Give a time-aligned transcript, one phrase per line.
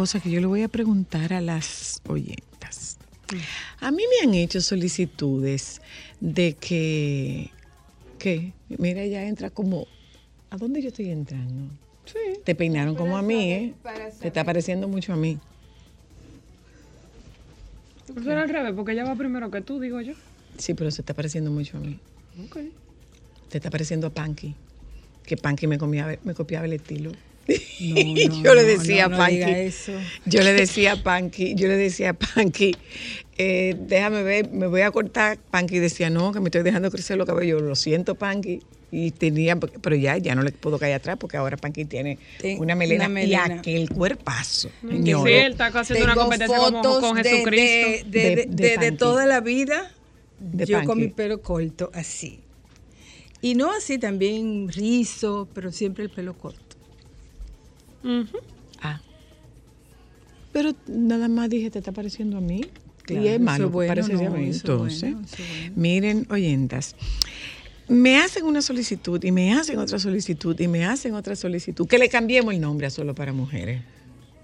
[0.00, 2.96] cosa que yo le voy a preguntar a las oyentas.
[3.80, 5.82] A mí me han hecho solicitudes
[6.20, 7.50] de que,
[8.18, 9.86] que, mira, ya entra como,
[10.48, 11.70] ¿a dónde yo estoy entrando?
[12.06, 12.40] Sí.
[12.44, 13.74] Te peinaron como a mí, ¿eh?
[14.22, 15.38] Te está pareciendo mucho a mí.
[18.24, 20.14] Era al revés, porque ella va primero que tú, digo yo.
[20.56, 22.00] Sí, pero se está pareciendo mucho a mí.
[22.46, 22.56] Ok.
[23.50, 24.54] Te está pareciendo a Panky.
[25.26, 27.12] Que Panky me, comía, me copiaba el estilo.
[27.80, 29.72] No, Y no, yo le decía no, a Panky.
[30.26, 32.76] Yo le decía a Panky, yo le decía a Panky,
[33.38, 35.38] eh, déjame ver, me voy a cortar.
[35.50, 37.62] Panky decía, no, que me estoy dejando crecer los cabellos.
[37.62, 38.60] Lo siento, Panky.
[38.92, 42.58] Y tenía, pero ya, ya no le puedo caer atrás porque ahora Panky tiene Ten-
[42.60, 43.54] una melena, una y melena.
[43.60, 44.68] aquel cuerpazo.
[44.80, 45.44] Sí, señores.
[45.46, 47.88] él está haciendo una competencia como fotos con de- Jesucristo.
[48.10, 48.96] De, de, De- de- de de- de Panky.
[48.96, 49.92] toda la vida,
[50.40, 52.40] De yo con mi pelo corto, así.
[53.42, 56.69] Y no así también rizo, pero siempre el pelo corto.
[58.02, 58.38] Ujú.
[58.80, 59.00] Ah.
[60.52, 62.62] Pero nada más dije, ¿te está pareciendo a mí?
[63.02, 64.46] Claro, y es eso malo, bueno, no, a mí.
[64.46, 65.72] Entonces, bueno, bueno.
[65.76, 66.96] miren, oyentas,
[67.88, 71.86] me hacen una solicitud y me hacen otra solicitud y me hacen otra solicitud.
[71.88, 73.82] Que le cambiemos el nombre a solo para mujeres.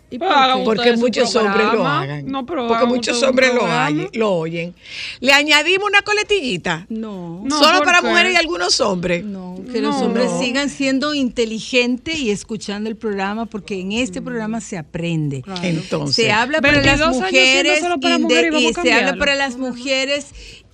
[0.08, 0.62] ¿Y por qué?
[0.64, 2.26] Porque muchos hombres lo hagan.
[2.30, 3.86] No, pero porque muchos hombres lo, programa.
[3.86, 4.72] hay- lo oyen.
[5.20, 6.86] Le añadimos una coletillita.
[6.88, 8.06] No, No, solo ¿por para qué?
[8.08, 9.24] mujeres y algunos hombres.
[9.24, 10.06] no, que los No.
[10.06, 10.40] hombres No.
[10.40, 15.42] sigan siendo inteligentes y escuchando el programa, porque en este programa se aprende.
[15.62, 19.34] Entonces, Se habla para las 22 años siendo mujeres para mujeres y se habla para
[19.34, 20.26] las mujeres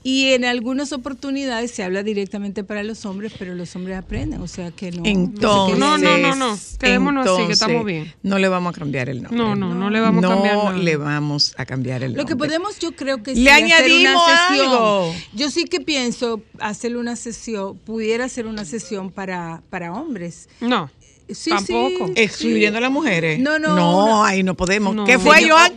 [0.03, 4.49] y en algunas oportunidades se habla directamente para los hombres, pero los hombres aprenden, o
[4.49, 5.03] sea que no.
[5.05, 6.59] entonces, No, no, no, no.
[6.79, 8.13] Quedémonos así, que estamos bien.
[8.23, 9.39] No le vamos a cambiar el nombre.
[9.39, 10.73] No, no, no le vamos a No cambiar nada.
[10.77, 12.49] le vamos a cambiar el Lo que nombre.
[12.49, 14.71] podemos, yo creo que Le sí, hacer una añadimos sesión.
[14.71, 15.15] algo.
[15.35, 20.49] Yo sí que pienso hacerle una sesión, pudiera ser una sesión para, para hombres.
[20.61, 20.91] No.
[21.35, 22.07] Sí, Tampoco.
[22.09, 22.79] sí, Excluyendo sí.
[22.79, 23.39] a las mujeres.
[23.41, 24.25] No, no, No, no.
[24.25, 24.95] ahí no podemos.
[24.95, 25.05] No.
[25.05, 25.73] ¿Qué fue, Señor- Joan?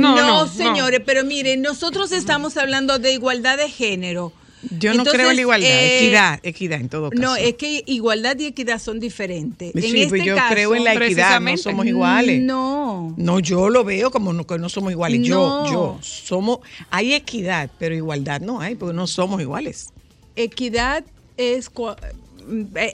[0.00, 0.46] No, no, no.
[0.48, 4.32] señores, pero miren, nosotros estamos hablando de igualdad de género.
[4.78, 5.70] Yo no creo en la igualdad.
[5.70, 7.22] eh, equidad, equidad en todo caso.
[7.22, 9.72] No, es que igualdad y equidad son diferentes.
[9.72, 11.06] Sí, en pues este yo caso, creo en la equidad, no
[11.46, 11.62] precisamente.
[11.62, 12.42] somos iguales.
[12.42, 13.14] No.
[13.16, 15.22] No, yo lo veo como no, que no somos iguales.
[15.22, 15.72] Yo, No.
[15.72, 16.58] yo, somos,
[16.90, 19.88] hay equidad, pero igualdad no hay, porque no somos iguales.
[20.36, 21.04] Equidad
[21.38, 21.96] es cua-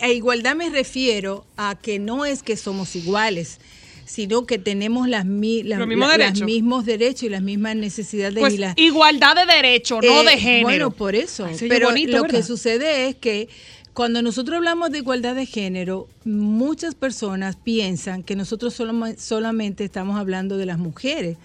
[0.02, 3.58] a igualdad me refiero a que no es que somos iguales,
[4.04, 6.42] sino que tenemos las, Los mismos la- derechos.
[6.46, 10.62] mismos derechos y las mismas necesidades Pues y igualdad de derecho, no Eh, de género.
[10.66, 11.46] Bueno, por eso.
[11.46, 12.38] Ay, Pero bonito, lo ¿verdad?
[12.38, 13.48] que sucede es que
[13.94, 20.18] cuando nosotros hablamos de igualdad de género, muchas personas piensan que nosotros solamente, solamente estamos
[20.18, 21.36] hablando de las mujeres.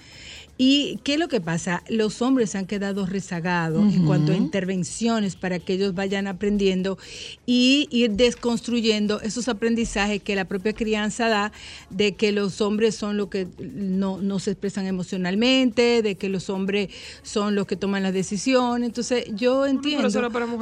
[0.57, 1.83] ¿Y qué es lo que pasa?
[1.89, 6.97] Los hombres han quedado rezagados en cuanto a intervenciones para que ellos vayan aprendiendo
[7.45, 11.51] y ir desconstruyendo esos aprendizajes que la propia crianza da
[11.89, 16.49] de que los hombres son los que no, no se expresan emocionalmente, de que los
[16.49, 16.89] hombres
[17.23, 18.87] son los que toman las decisiones.
[18.87, 20.09] Entonces yo entiendo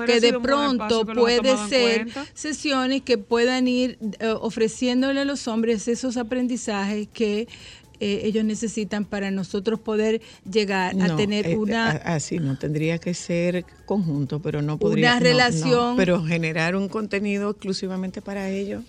[0.05, 5.87] que de pronto espacio puede ser sesiones que puedan ir eh, ofreciéndole a los hombres
[5.87, 7.47] esos aprendizajes que
[7.99, 13.13] eh, ellos necesitan para nosotros poder llegar a tener eh, una Así, no tendría que
[13.13, 15.11] ser conjunto, pero no podría.
[15.11, 18.83] Una no, no, relación- pero generar un contenido exclusivamente para ellos.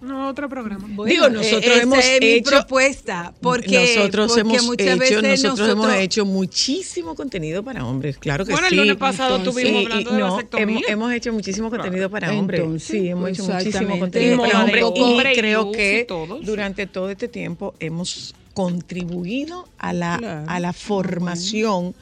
[0.00, 0.86] No, otro programa.
[0.90, 4.86] Bueno, Digo, nosotros eh, esa hemos es mi hecho- propuesta porque nosotros porque hemos muchas
[4.86, 8.76] hecho, veces nosotros, hemos nosotros- hecho muchísimo contenido para hombres, claro que Bueno, el sí.
[8.76, 10.66] lunes pasado Entonces- y hablando de no, vasectomía.
[10.78, 12.60] hemos, hemos hecho muchísimo contenido para hombres.
[12.60, 14.84] Entonces, sí, hemos hecho muchísimo contenido Y para hombres.
[14.94, 16.44] Y y creo que y sí.
[16.46, 20.44] durante todo este tiempo hemos contribuido a la, Claro.
[20.50, 21.94] a la formación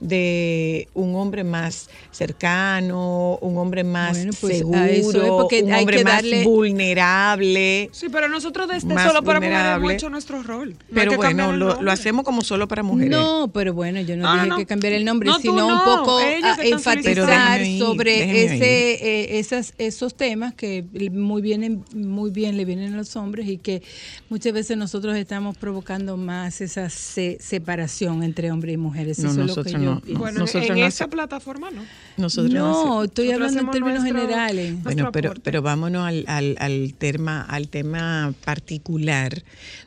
[0.00, 4.58] de un hombre más cercano, un hombre más Bueno, pues, es
[5.06, 7.90] seguro, porque un hay hombre que más vulnerable.
[7.92, 10.70] Sí, pero nosotros desde Más solo para mujeres hemos hecho nuestro rol.
[10.70, 13.10] No Pero bueno, lo, hacemos como solo para mujeres.
[13.10, 14.56] No, pero bueno, yo no, no, dije no.
[14.56, 18.44] que cambiar el nombre, No, sino un poco ellos a- que están Pero enfatizar sobre
[18.46, 20.82] ese, eh, esas, esos temas que
[21.12, 23.82] muy bien, muy bien le vienen a los hombres y que
[24.30, 29.18] muchas veces nosotros estamos provocando más esa se- separación entre hombres y mujeres.
[29.18, 30.00] No, Eso es lo nosotros que yo no.
[30.00, 30.18] pienso.
[30.20, 31.82] Bueno, Nosotros en hace- plataforma no.
[32.16, 34.72] Nosotros no, estoy Nosotros hablando en términos nuestro- generales.
[34.72, 39.42] nuestro Bueno, pero, pero vámonos al, al, al tema, al tema particular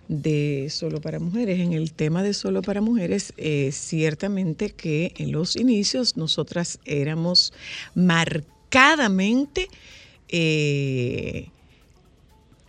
[0.08, 1.60] de solo para mujeres.
[1.60, 7.54] En el tema de solo para mujeres, eh, ciertamente que en los inicios nosotras éramos
[7.96, 9.68] marcadamente
[10.30, 11.50] eh,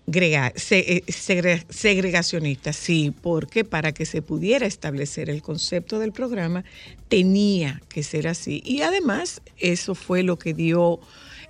[0.07, 6.65] eh, segre- segregacionista, sí, porque para que se pudiera establecer el concepto del programa
[7.09, 8.63] tenía que ser así.
[8.65, 11.01] Y además eso fue lo que dio,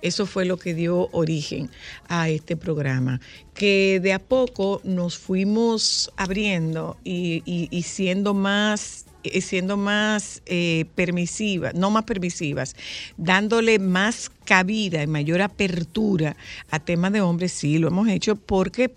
[0.01, 1.69] eso fue lo que dio origen
[2.07, 3.19] a este programa,
[3.53, 9.04] que de a poco nos fuimos abriendo y, y- y siendo más
[9.41, 12.75] siendo más eh, permisivas, no más permisivas,
[13.17, 16.35] dándole más cabida y mayor apertura
[16.69, 18.91] a temas de hombres, sí, lo hemos hecho porque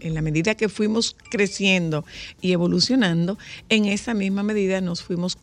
[0.00, 2.04] en la medida que fuimos creciendo
[2.40, 3.38] y evolucionando,
[3.68, 5.38] en esa misma medida nos fuimos,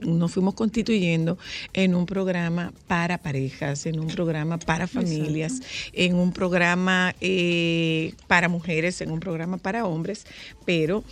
[0.00, 1.36] nos fuimos constituyendo
[1.74, 5.60] en un programa para parejas, en un programa para familias,
[5.92, 10.26] en un programa eh, para mujeres, en un programa para hombres,
[10.64, 11.04] pero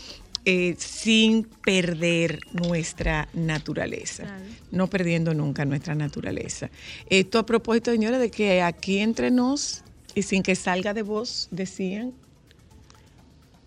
[0.50, 4.24] eh, sin perder nuestra naturaleza,
[4.70, 6.70] no perdiendo nunca nuestra naturaleza.
[7.10, 9.84] Esto a propósito, señores, de que aquí entre nos
[10.14, 12.14] y sin que salga de voz decían,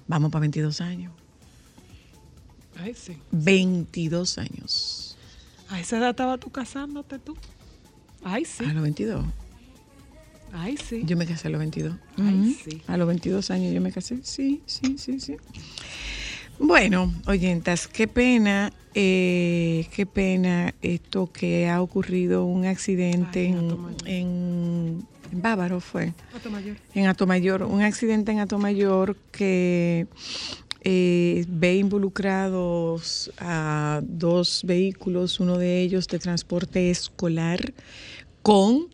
[0.08, 1.14] vamos para 22 años.
[2.80, 3.16] Ay, sí.
[3.30, 5.16] 22 años.
[5.70, 7.38] A esa edad estaba tú casándote tú.
[8.24, 8.66] Ay, sí.
[8.66, 9.24] A los 22.
[10.52, 11.04] Ay, sí.
[11.06, 11.96] Yo me casé a los 22.
[12.18, 12.82] Ay, sí.
[12.88, 14.18] A los 22 años yo me casé.
[14.24, 15.38] Sí, sí, sí, sí.
[16.60, 23.54] Bueno, oyentas, qué pena, eh, qué pena esto que ha ocurrido un accidente Ay,
[24.06, 26.14] en en, Bávaro fue.
[26.36, 26.78] Atomayor.
[26.94, 30.08] En Atomayor, un accidente en Atomayor que
[30.84, 37.74] eh, ve involucrados a dos vehículos, uno de ellos de transporte escolar
[38.42, 38.88] con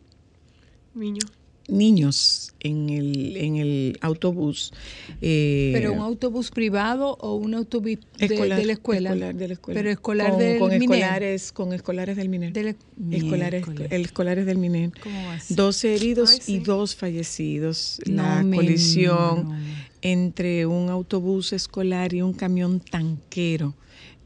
[0.94, 1.22] Niño.
[1.68, 4.72] Niños en el, en el autobús.
[5.20, 9.10] eh, ¿Pero un autobús privado o un autobús de, escolar, de la escuela?
[9.10, 9.78] escolar de la escuela.
[9.80, 10.82] Pero escolar con, del con MINER.
[10.90, 12.52] escolares, con escolares del MINER.
[12.52, 12.76] Del-
[13.12, 13.92] escolares, Miércoles.
[13.92, 14.92] el- escolares del MINER.
[15.02, 15.56] ¿Cómo va a ser?
[15.56, 16.54] 12 heridos Ay, sí.
[16.54, 18.00] y dos fallecidos.
[18.06, 19.56] No la me- colisión no.
[20.02, 23.74] entre un autobús escolar y un camión tanquero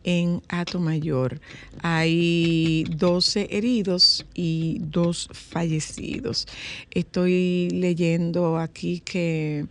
[0.04, 1.40] en Atomayor.
[1.82, 6.46] Hay 12 heridos y dos fallecidos.
[6.90, 9.66] Estoy leyendo aquí que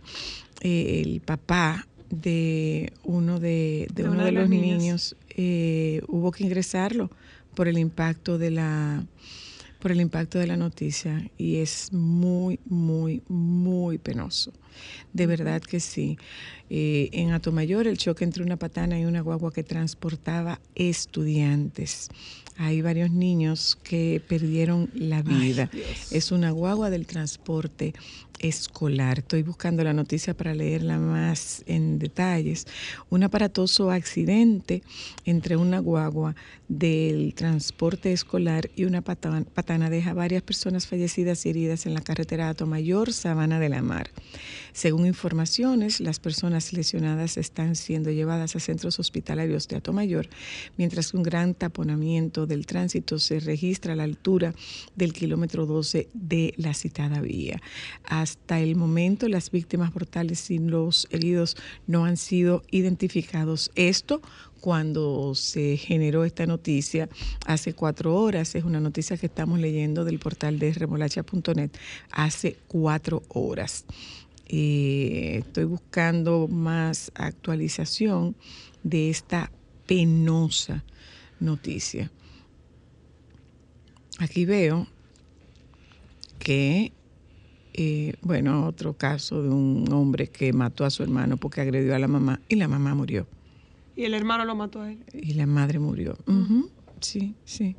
[0.60, 6.44] eh, el papá de uno de, de De uno de los niños eh, hubo que
[6.44, 7.10] ingresarlo
[7.54, 9.04] por el impacto de la
[9.80, 14.52] por el impacto de la noticia y es muy, muy, muy penoso.
[15.12, 16.18] De verdad que sí.
[16.70, 22.08] Eh, en Atomayor, el choque entre una patana y una guagua que transportaba estudiantes.
[22.56, 25.70] Hay varios niños que perdieron la vida.
[26.10, 27.94] es una guagua del transporte
[28.42, 29.20] escolar.
[29.20, 32.66] Estoy buscando la noticia para leerla más en detalles.
[33.08, 34.82] Un aparatoso accidente
[35.24, 36.34] entre una guagua
[36.68, 42.48] del transporte escolar y una patana, deja varias personas fallecidas y heridas en la carretera
[42.48, 44.10] Atomayor, Sabana de la Mar.
[44.72, 50.28] Según informaciones, las personas lesionadas están siendo llevadas a centros hospitalarios de Atomayor,
[50.78, 54.54] mientras que un gran taponamiento del tránsito se registra a la altura
[54.96, 57.60] del kilómetro 12 de la citada vía.
[58.32, 61.54] Hasta el momento, las víctimas mortales y los heridos
[61.86, 63.70] no han sido identificados.
[63.74, 64.22] Esto
[64.62, 67.10] cuando se generó esta noticia
[67.44, 68.54] hace cuatro horas.
[68.54, 71.72] Es una noticia que estamos leyendo del portal de remolacha.net
[72.10, 73.84] hace cuatro horas.
[74.46, 78.34] Eh, estoy buscando más actualización
[78.82, 79.52] de esta
[79.86, 80.84] penosa
[81.38, 82.10] noticia.
[84.20, 84.86] Aquí veo
[86.38, 86.92] que,
[87.74, 91.98] eh, bueno, otro caso de un hombre que mató a su hermano porque agredió a
[91.98, 93.26] la mamá y la mamá murió
[93.96, 95.04] Y el hermano lo mató a él.
[95.12, 96.16] y la madre murió.
[96.26, 97.76] Ujú, Sí, sí.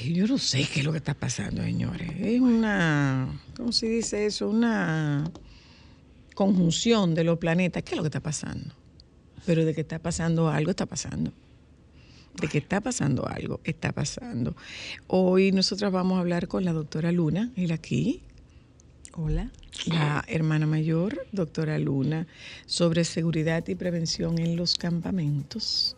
[0.00, 2.10] Ay, yo no sé qué es lo que está pasando, señores.
[2.20, 4.48] Es una, ¿cómo se dice eso?
[4.50, 5.30] Una
[6.34, 7.82] conjunción de los planetas.
[7.82, 8.74] ¿Qué es lo que está pasando?
[9.46, 11.32] Pero de que está pasando algo, está pasando.
[12.40, 14.54] De que está pasando algo, está pasando.
[15.06, 18.22] Hoy nosotros vamos a hablar con la doctora Luna, él aquí,
[19.12, 19.50] Hola.
[19.86, 22.28] la hermana mayor, doctora Luna,
[22.66, 25.96] sobre seguridad y prevención en los campamentos.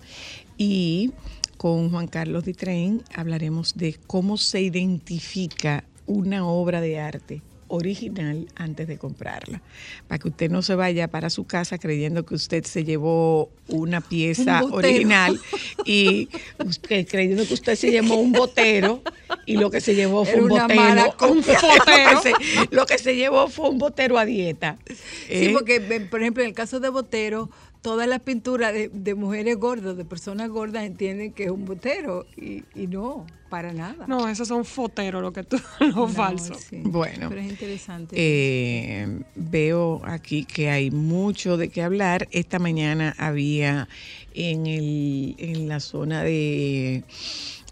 [0.57, 1.13] Y
[1.59, 8.87] con Juan Carlos Ditrein hablaremos de cómo se identifica una obra de arte original antes
[8.89, 9.62] de comprarla,
[10.09, 14.00] para que usted no se vaya para su casa creyendo que usted se llevó una
[14.00, 15.41] pieza Un original
[15.85, 16.29] y
[16.67, 19.03] usted creyendo que usted se llevó un botero
[19.47, 21.43] y lo que se llevó fue Era un una botero, lo
[21.87, 24.79] que se- lo que se llevó fue un botero a dieta.
[24.89, 24.95] Sí,
[25.29, 25.50] ¿eh?
[25.53, 27.50] porque, por ejemplo, en el caso de Botero,
[27.83, 32.27] todas las pinturas de, de mujeres gordas, de personas gordas, entienden que es un botero
[32.37, 34.07] y, y no, para nada.
[34.07, 36.55] No, esos son foteros, lo que tú, lo No, falso.
[36.55, 38.15] sí, Bueno, Pero es interesante.
[38.19, 42.29] Eh, veo aquí que hay mucho de qué hablar.
[42.31, 43.89] Esta mañana había
[44.35, 47.03] en, el, en la zona de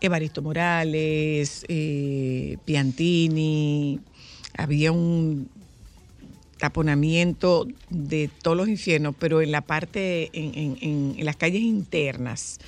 [0.00, 4.00] Evaristo Morales, eh, Piantini,
[4.56, 5.48] había un
[6.58, 11.62] taponamiento de todos los infiernos, pero en la parte, en, en- en- en las calles
[11.62, 12.58] internas,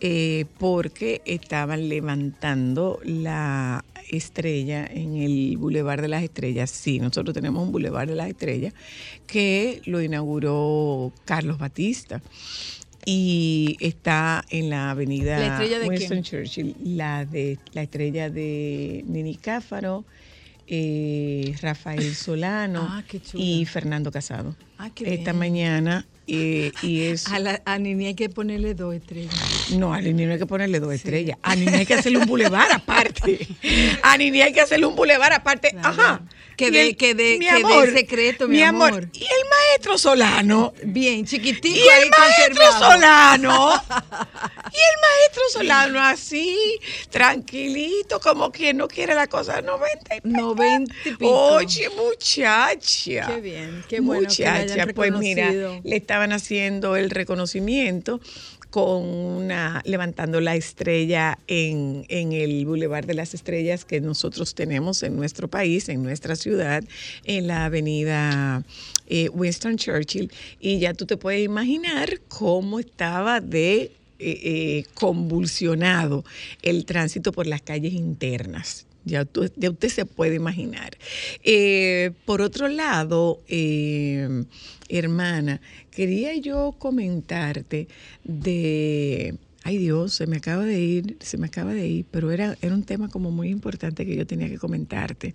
[0.00, 6.70] eh, porque estaban levantando la estrella en el Boulevard de las Estrellas.
[6.70, 8.74] Sí, nosotros tenemos un Boulevard de las Estrellas
[9.26, 12.20] que lo inauguró Carlos Batista.
[13.04, 16.44] Y está en la avenida ¿La estrella de Winston quién?
[16.44, 20.04] Churchill, la de la estrella de Nini Cáfaro,
[20.66, 23.02] eh, Rafael Solano Ah,
[23.34, 24.56] y Fernando Casado.
[24.78, 25.38] Ah, Esta bien.
[25.38, 29.34] mañana eh, y es A, la, a Nini hay que ponerle dos estrellas.
[29.70, 31.38] no, a Nini no hay que ponerle dos estrellas.
[31.42, 33.46] A Nini hay que hacerle un bulevar aparte.
[34.02, 35.70] A Nini hay que hacerle un bulevar aparte.
[35.70, 35.88] Claro.
[35.88, 36.20] Ajá.
[36.56, 39.08] Que de- el- que de- mi que de amor, secreto, mi amor.
[39.14, 40.74] Y el maestro Solano.
[40.84, 42.92] Bien, chiquitico Y el ahí maestro conservado.
[42.92, 43.82] Solano.
[44.72, 46.56] Y el maestro Solano así,
[47.10, 49.60] tranquilito, como quien no quiere la cosa.
[49.60, 50.36] 90 y pico.
[50.38, 51.30] 90 y pico.
[51.30, 53.26] Oye, muchacha.
[53.26, 55.50] Qué bien, qué bueno que Muchacha, hayan pues mira,
[55.84, 58.20] le estaban haciendo el reconocimiento
[58.68, 65.02] con una, levantando la estrella en, en el Boulevard de las Estrellas que nosotros tenemos
[65.02, 66.84] en nuestro país, en nuestra ciudad,
[67.24, 68.62] en la avenida
[69.06, 70.30] eh, Winston Churchill.
[70.60, 76.26] Y ya tú te puedes imaginar cómo estaba de eh, eh, convulsionado
[76.60, 78.84] el tránsito por las calles internas.
[79.04, 80.96] Ya, ya usted se puede imaginar.
[81.42, 84.44] Eh, por otro lado, eh,
[84.88, 87.88] hermana, quería yo comentarte
[88.24, 89.36] de...
[89.64, 92.74] Ay Dios, se me acaba de ir, se me acaba de ir, pero era, era
[92.74, 95.34] un tema como muy importante que yo tenía que comentarte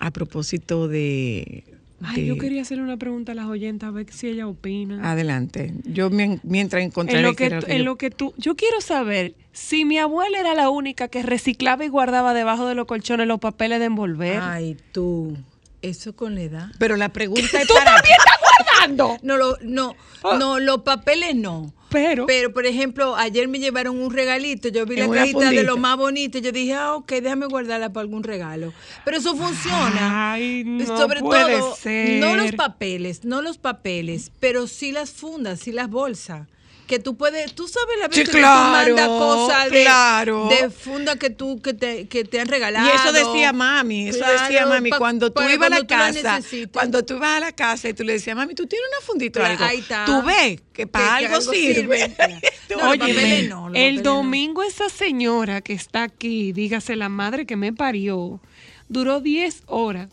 [0.00, 1.77] a propósito de...
[2.02, 5.04] Ay, de- yo quería hacerle una pregunta a las oyentas, a ver si ellas opinan.
[5.04, 5.74] Adelante.
[5.84, 8.54] Yo mien- mientras encontraré en lo que, tú- que en yo- lo que tú, yo
[8.54, 12.86] quiero saber si mi abuela era la única que reciclaba y guardaba debajo de los
[12.86, 14.40] colchones los papeles de envolver.
[14.42, 15.36] Ay, tú.
[15.82, 16.68] Eso con la edad.
[16.78, 17.92] Pero la pregunta es para...
[18.80, 19.18] guardando!
[19.22, 20.36] No, lo, no, Ah.
[20.38, 21.72] no, los papeles no.
[21.90, 24.68] Pero, Pero, por ejemplo, ayer me llevaron un regalito.
[24.68, 26.38] Yo vi la cajita de lo más bonito.
[26.38, 28.72] y Yo dije, ah, ok, déjame guardarla para algún regalo.
[29.04, 30.32] Pero eso funciona.
[30.32, 32.20] Ay, no Sobre puede todo, ser.
[32.20, 36.46] no los papeles, no los papeles, pero sí las fundas, sí las bolsas.
[36.88, 40.48] Que tú puedes, tú sabes la vez Sí, que claro, tú mandas cosas de, claro.
[40.48, 42.88] de funda que tú que te, que te han regalado.
[42.88, 46.40] Y eso decía mami, eso Claro, decía mami, pa- cuando tú ibas a la casa,
[46.72, 49.38] cuando tú ibas a la casa y tú le decías, mami, tú tienes una fundita
[49.40, 50.04] Claro, algo, ahí está.
[50.06, 51.98] tú ves que para Que- que algo, algo sirve.
[52.08, 52.40] sirve.
[52.68, 54.02] Tú- No, los Óyeme, papeles no, los el no.
[54.02, 58.40] domingo esa señora que está aquí, dígase la madre que me parió,
[58.88, 60.08] duró 10 horas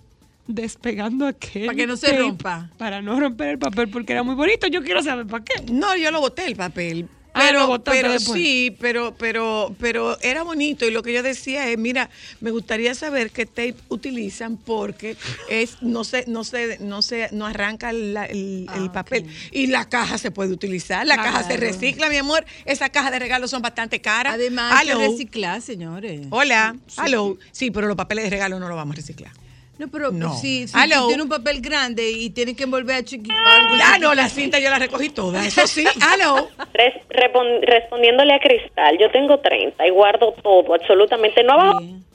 [0.48, 2.70] despegando aquel Para que no se tape, rompa.
[2.78, 4.68] Para no romper el papel porque era muy bonito.
[4.68, 5.62] Yo quiero saber para qué.
[5.72, 7.08] No, yo lo boté el papel.
[7.38, 8.40] Ah, Pero, lo botaste pero después.
[8.42, 12.10] sí, pero, pero, pero era bonito y lo que yo decía es, mira,
[12.40, 15.18] me gustaría saber qué tape utilizan porque
[15.50, 18.92] es, no se, no se, no se, no arranca la- el, Ah, el ok.
[18.94, 22.90] papel y la caja se puede utilizar, la Ah, caja se recicla, mi amor, esas
[22.92, 24.36] cajas de regalos son bastante caras.
[24.36, 26.28] Además, hay que reciclar, señores.
[26.30, 29.34] Hola, aló, sí, pero los papeles de regalo no los vamos a reciclar.
[29.78, 30.34] No, pero No.
[30.38, 30.78] si, tú
[31.08, 33.34] tienes un papel grande y tienes que envolver a chiquito.
[33.38, 36.48] Ah, no, la cinta yo la recogí toda, eso sí, aló.
[36.74, 42.06] Res- repon- respondiéndole a Cristal, yo tengo 30 y guardo todo, absolutamente no abajo Bien.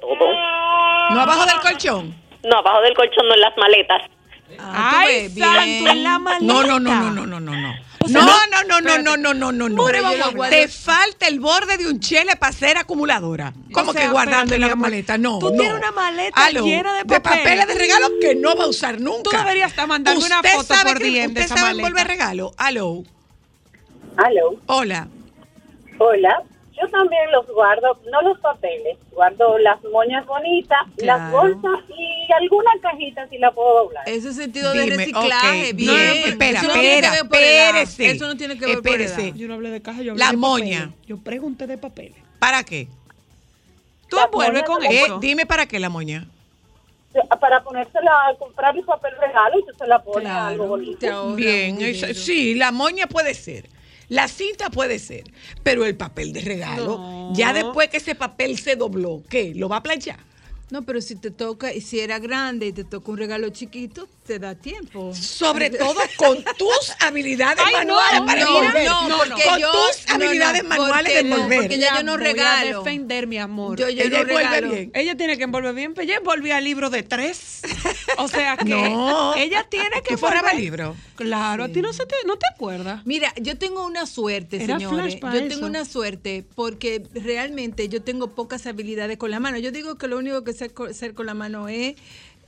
[0.00, 0.32] todo.
[1.10, 2.14] No abajo del colchón.
[2.44, 4.02] No, abajo del colchón, no en las maletas.
[4.58, 5.46] Ah, Ay, ves, bien.
[5.46, 6.44] santo, en la maleta.
[6.52, 7.74] No, no, no, no, no, no, no, no.
[8.00, 11.76] O sea, no, no- no, no, no, no, no, no, no, Te falta el borde
[11.78, 13.52] de un chele para ser acumuladora.
[13.72, 15.18] ¿Cómo O sea, que guardando en la maleta?
[15.18, 15.56] No, Tú no.
[15.56, 17.66] tienes una maleta llena de De papeles.
[17.66, 19.22] de regalo que no va a usar nunca.
[19.24, 22.06] Tú deberías estar mandando una foto sabe por que- DM de ¿Usted esa sabe envolver
[22.06, 22.52] regalo?
[22.56, 23.02] Aló.
[24.16, 25.08] Aló, Hola.
[25.98, 26.42] hola.
[26.80, 32.70] Yo también los guardo, no los papeles, guardo las moñas bonitas, las bolsas y alguna
[32.80, 34.08] cajita si la puedo doblar.
[34.08, 35.88] Ese sentido de reciclaje, bien.
[35.88, 37.82] no, espera, Eso no tiene que espera, ver por edad.
[37.98, 39.28] Eso no tiene que ver por Espérese.
[39.28, 39.34] edad.
[39.36, 40.78] Yo no hablé de caja, yo hablé La de moña.
[40.86, 41.06] papeles.
[41.08, 42.16] Yo pregunté de papeles.
[42.38, 42.86] ¿Para qué?
[44.08, 45.18] Tú envuelves con no- Eh, eso.
[45.18, 46.26] dime para qué la moña.
[47.40, 51.34] Para ponérsela, comprar el papel regalo y tú se la pones Claro, algo bonito.
[51.34, 53.64] Bien, eso- sí, la moña puede ser.
[54.08, 55.24] La cinta puede ser,
[55.62, 57.32] pero el papel de regalo, No.
[57.34, 59.52] ya después que ese papel se dobló, ¿qué?
[59.54, 60.18] ¿Lo va a planchar?
[60.70, 64.06] No, pero si te toca, y si era grande y te toca un regalo chiquito,
[64.26, 65.14] te da tiempo.
[65.14, 68.84] Sobre todo con tus habilidades Ay, no, manuales para no, envolver.
[68.86, 71.58] no, porque con yo- tus no, no, habilidades manuales de porque envolver.
[71.60, 72.78] porque ya yo no voy a regalo.
[72.84, 73.78] defender, mi amor.
[73.78, 74.70] Yo, yo Ella no envuelve regalo.
[74.74, 74.90] bien.
[74.94, 77.62] Ella tiene que envolver bien, pero ella envolvía libro de tres.
[78.18, 79.34] O sea que No.
[79.36, 80.96] ella tiene que ¿Tú forrabas envolver- libro?
[81.16, 83.04] Claro, a ti no se te, no te acuerdas.
[83.06, 85.18] Mira, yo tengo una suerte, Era señores.
[85.20, 85.48] Yo eso.
[85.48, 89.58] tengo una suerte porque realmente yo tengo pocas habilidades con la mano.
[89.58, 91.94] Yo digo que lo único que co- hacer con la mano es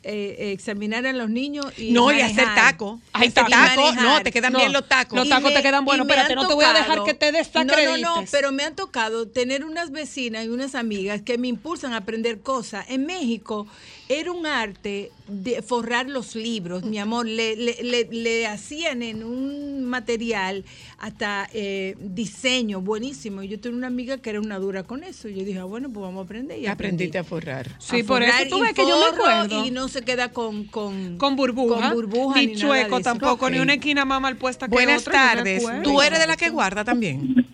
[0.02, 2.30] eh, examinar a los niños y no, y manejar.
[2.46, 3.00] hacer taco.
[3.12, 3.50] Ay, Hacer taco.
[3.50, 3.80] taco.
[3.82, 4.02] manejar.
[4.04, 5.18] No, te quedan No, bien los tacos.
[5.18, 6.06] los tacos te quedan buenos.
[6.06, 8.00] Espérate, han no te voy a dejar que te No, no, desacredites.
[8.00, 11.98] no, pero me han tocado tener unas vecinas y unas amigas que me impulsan a
[11.98, 12.86] aprender cosas.
[12.88, 13.66] En México
[14.12, 17.26] era un arte de forrar los libros, mi amor.
[17.26, 20.64] Le, le- le- le hacían en un material
[20.98, 23.42] hasta eh, diseño buenísimo.
[23.44, 25.28] Y yo tenía una amiga que era una dura con eso.
[25.28, 26.58] Y yo dije, ah, bueno, pues vamos a aprender.
[26.58, 26.72] Y aprendí.
[27.04, 27.68] Aprendiste a forrar.
[27.78, 29.64] Sí, A por eso tú y ves que yo me acuerdo.
[29.64, 30.64] Y no se queda con...
[30.64, 31.80] Con, Con burbuja.
[31.80, 35.34] Con burbuja ni, chueco tampoco, ni una esquina más mal puesta que Buenas otra.
[35.36, 35.62] tardes.
[35.62, 35.82] acuerdo.
[35.84, 37.46] ¿Tú eres de la que guarda también?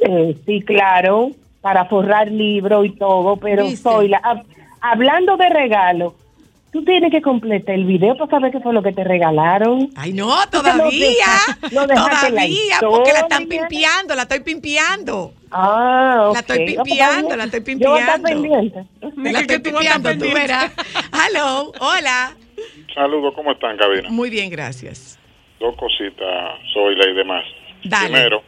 [0.00, 3.82] Eh, sí, claro, para forrar libros y todo, pero ¿Viste?
[3.82, 4.42] soy la...
[4.82, 6.14] hab- hablando de regalo,
[6.72, 9.90] tú tienes que completar el video para saber qué fue lo que te regalaron.
[9.96, 11.08] Ay, no, todavía.
[11.08, 15.32] dejaste- lo dejaste en la Todavía, porque la están pimpeando, la estoy pimpeando.
[15.50, 16.34] Ah, ok.
[16.34, 18.42] La estoy No, pimpeando, la estoy Yo voy a estar pimpeando.
[19.02, 19.30] pendiente.
[19.32, 20.72] La estoy pimpeando, tú verás.
[21.12, 22.32] Hello, hola.
[22.94, 24.08] Saludos, ¿cómo están, cabina?
[24.10, 25.18] Muy bien, gracias.
[25.60, 27.44] Dos cositas, soy la y demás.
[27.84, 28.08] Dale.
[28.08, 28.42] Primero,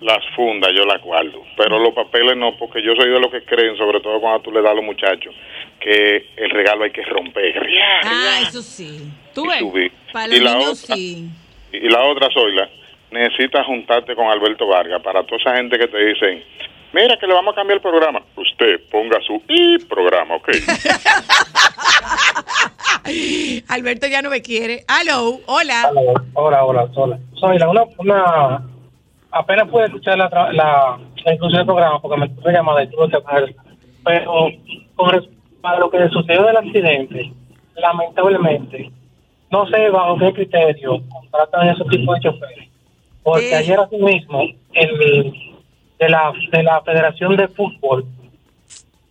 [0.00, 3.42] las fundas yo las guardo, pero los papeles no, porque yo soy de los que
[3.44, 5.34] creen, sobre todo cuando tú le das a los muchachos,
[5.80, 7.60] que el regalo hay que romper.
[7.60, 9.10] ¡Ria, Ah, eso sí.
[9.34, 9.92] Tú y ves.
[10.12, 11.28] Para y la niños otra, sí.
[11.72, 12.68] Y la otra, Zoila,
[13.10, 16.44] necesitas juntarte con Alberto Vargas para toda esa gente que te dicen,
[16.92, 18.22] mira que le vamos a cambiar el programa.
[18.36, 20.48] Usted ponga su y programa, ¿ok?
[23.68, 24.84] Alberto ya no me quiere.
[24.88, 25.90] Hello, hola.
[26.34, 27.18] Hola, hola, hola.
[27.34, 28.62] Soy la una, una
[29.30, 33.10] apenas pude escuchar la, la, la inclusión del programa porque me tuve llamada y tuve
[33.10, 33.54] que pagar.
[34.04, 34.48] Pero
[34.96, 35.14] con
[35.60, 37.32] para lo que sucedió del accidente,
[37.74, 38.90] lamentablemente,
[39.50, 42.68] no sé bajo qué criterio contratan esos tipos de choferes.
[43.22, 44.42] Porque ayer mismo
[44.72, 45.32] el
[45.98, 48.06] de la de la Federación de Fútbol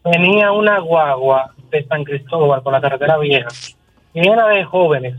[0.04, 3.50] venía una guagua de San Cristóbal por la carretera vieja
[4.14, 5.16] llena de jóvenes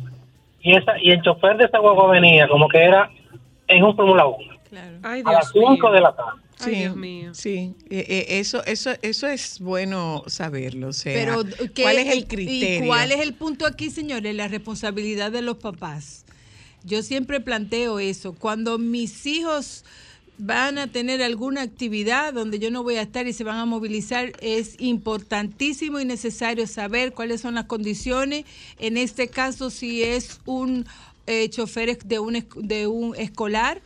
[0.61, 3.09] y esa y el chofer de esa guagua venía como que era
[3.69, 4.37] en un Fórmula 1
[4.69, 4.97] Claro.
[5.03, 5.90] Ay, a las Dios 5 mío.
[5.93, 6.40] de la tarde.
[6.68, 7.35] Ay, Dios mío.
[7.35, 10.88] Sí, eh, eh, eso, eso, eso es bueno saberlo.
[10.88, 11.44] O sea, Pero
[11.75, 12.85] ¿qué- ¿cuál es el criterio?
[12.85, 14.35] ¿Y cuál es el punto aquí, señores?
[14.35, 16.25] La responsabilidad de los papás.
[16.85, 18.33] Yo siempre planteo eso.
[18.33, 19.85] Cuando mis hijos
[20.38, 23.66] van a tener alguna actividad donde yo no voy a estar y se van a
[23.66, 28.46] movilizar, es importantísimo y necesario saber cuáles son las condiciones.
[28.79, 30.87] En este caso, si es un
[31.27, 33.83] eh, chofer de un, de un escolar,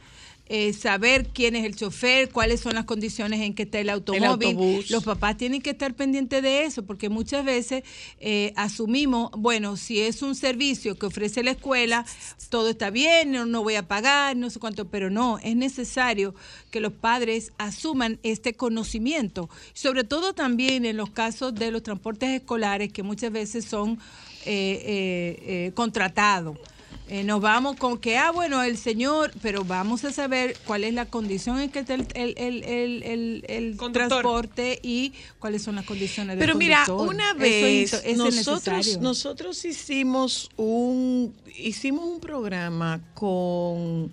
[0.47, 4.85] eh, saber quién es el chofer, cuáles son las condiciones en que está el automóvil.
[4.91, 7.83] Los papás tienen que estar pendientes de eso, porque muchas veces
[8.21, 12.05] eh, asumimos, bueno, si es un servicio que ofrece la escuela,
[12.51, 16.35] todo está bien, no, no voy a pagar, no sé cuánto, pero no, es necesario
[16.71, 22.29] que los padres asuman este conocimiento, sobre todo también en los casos de los transportes
[22.31, 23.99] escolares, que muchas veces son
[24.45, 26.59] eh, eh, contratados.
[27.09, 30.95] Eh, nos vamos con que, ah, bueno, el señor, pero vamos a saber cuál es
[30.95, 36.37] la condición en que está el, el, el, el, transporte y cuáles son las condiciones
[36.37, 37.15] del Pero mira, conductor.
[37.15, 39.01] una vez es- eso es nosotros, necesario.
[39.03, 44.11] nosotros hicimos un hicimos un programa con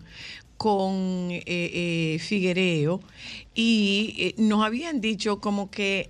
[0.57, 3.01] con eh, eh, Figuereo
[3.55, 6.09] y nos habían dicho como que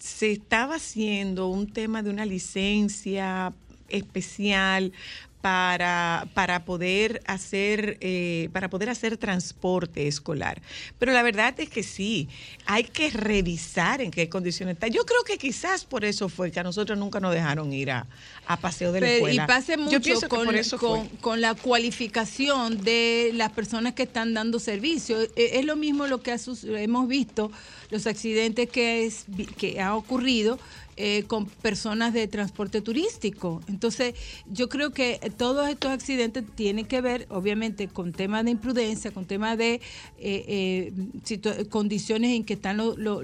[0.00, 3.52] se estaba haciendo un tema de una licencia
[3.90, 4.92] especial
[5.40, 10.60] para, para poder hacer eh, para poder hacer transporte escolar.
[10.98, 12.28] Pero la verdad es que sí,
[12.66, 14.88] hay que revisar en qué condiciones está.
[14.88, 18.06] Yo creo que quizás por eso fue que a nosotros nunca nos dejaron ir a,
[18.46, 19.44] a paseo de la Pero- escuela.
[19.44, 20.48] Y pase mucho con,
[20.78, 25.20] con- con la cualificación de las personas que están dando servicio.
[25.22, 26.36] E- Es lo mismo lo que
[26.76, 27.50] hemos visto,
[27.90, 29.24] los accidentes que, es,
[29.56, 30.58] que ha ocurrido
[31.00, 33.62] eh, con personas de transporte turístico.
[33.68, 34.14] Entonces,
[34.50, 39.24] yo creo que todos estos accidentes tienen que ver, obviamente, con temas de imprudencia, con
[39.24, 39.74] temas de
[40.18, 40.90] eh,
[41.28, 43.22] eh, condiciones en que están los lo-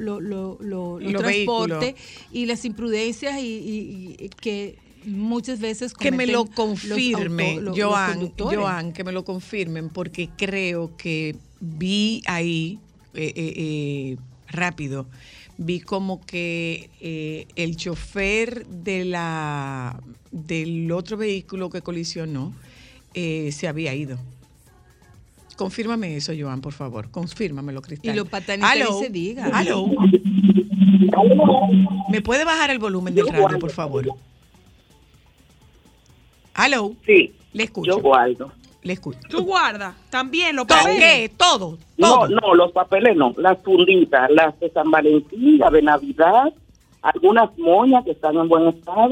[1.19, 1.95] transportes
[2.31, 7.61] y las imprudencias y, y- y que muchas veces Que me lo cometen los auto-
[7.61, 8.19] lo- los Joan.
[8.57, 12.79] Joan, que me lo confirmen, porque creo que vi ahí
[13.15, 14.17] eh, eh, eh,
[14.49, 15.07] rápido,
[15.57, 22.53] vi como que eh, el chofer de la del otro vehículo que colisionó
[23.15, 24.19] eh, se había ido.
[25.57, 27.11] Confírmame eso, Joan, por favor.
[27.11, 28.13] Confírmamelo, Cristal.
[28.13, 28.99] Y los patanistas Aló.
[28.99, 29.47] ni se diga.
[29.57, 29.87] Aló.
[32.11, 34.05] ¿Me puede bajar el volumen del radio, por favor?
[36.55, 36.95] Aló.
[37.07, 37.93] Sí, Le escucho.
[37.93, 38.53] yo guardo.
[38.85, 39.19] Le escucho.
[39.29, 41.01] Tú guardas también los ¿Todo papeles.
[41.01, 41.29] qué?
[41.37, 41.79] Todo.
[41.97, 42.29] No, Todo.
[42.29, 46.53] no, los papeles no, las funditas, las de San Valentín, las de Navidad,
[47.03, 49.11] algunas moñas que están en buen estado.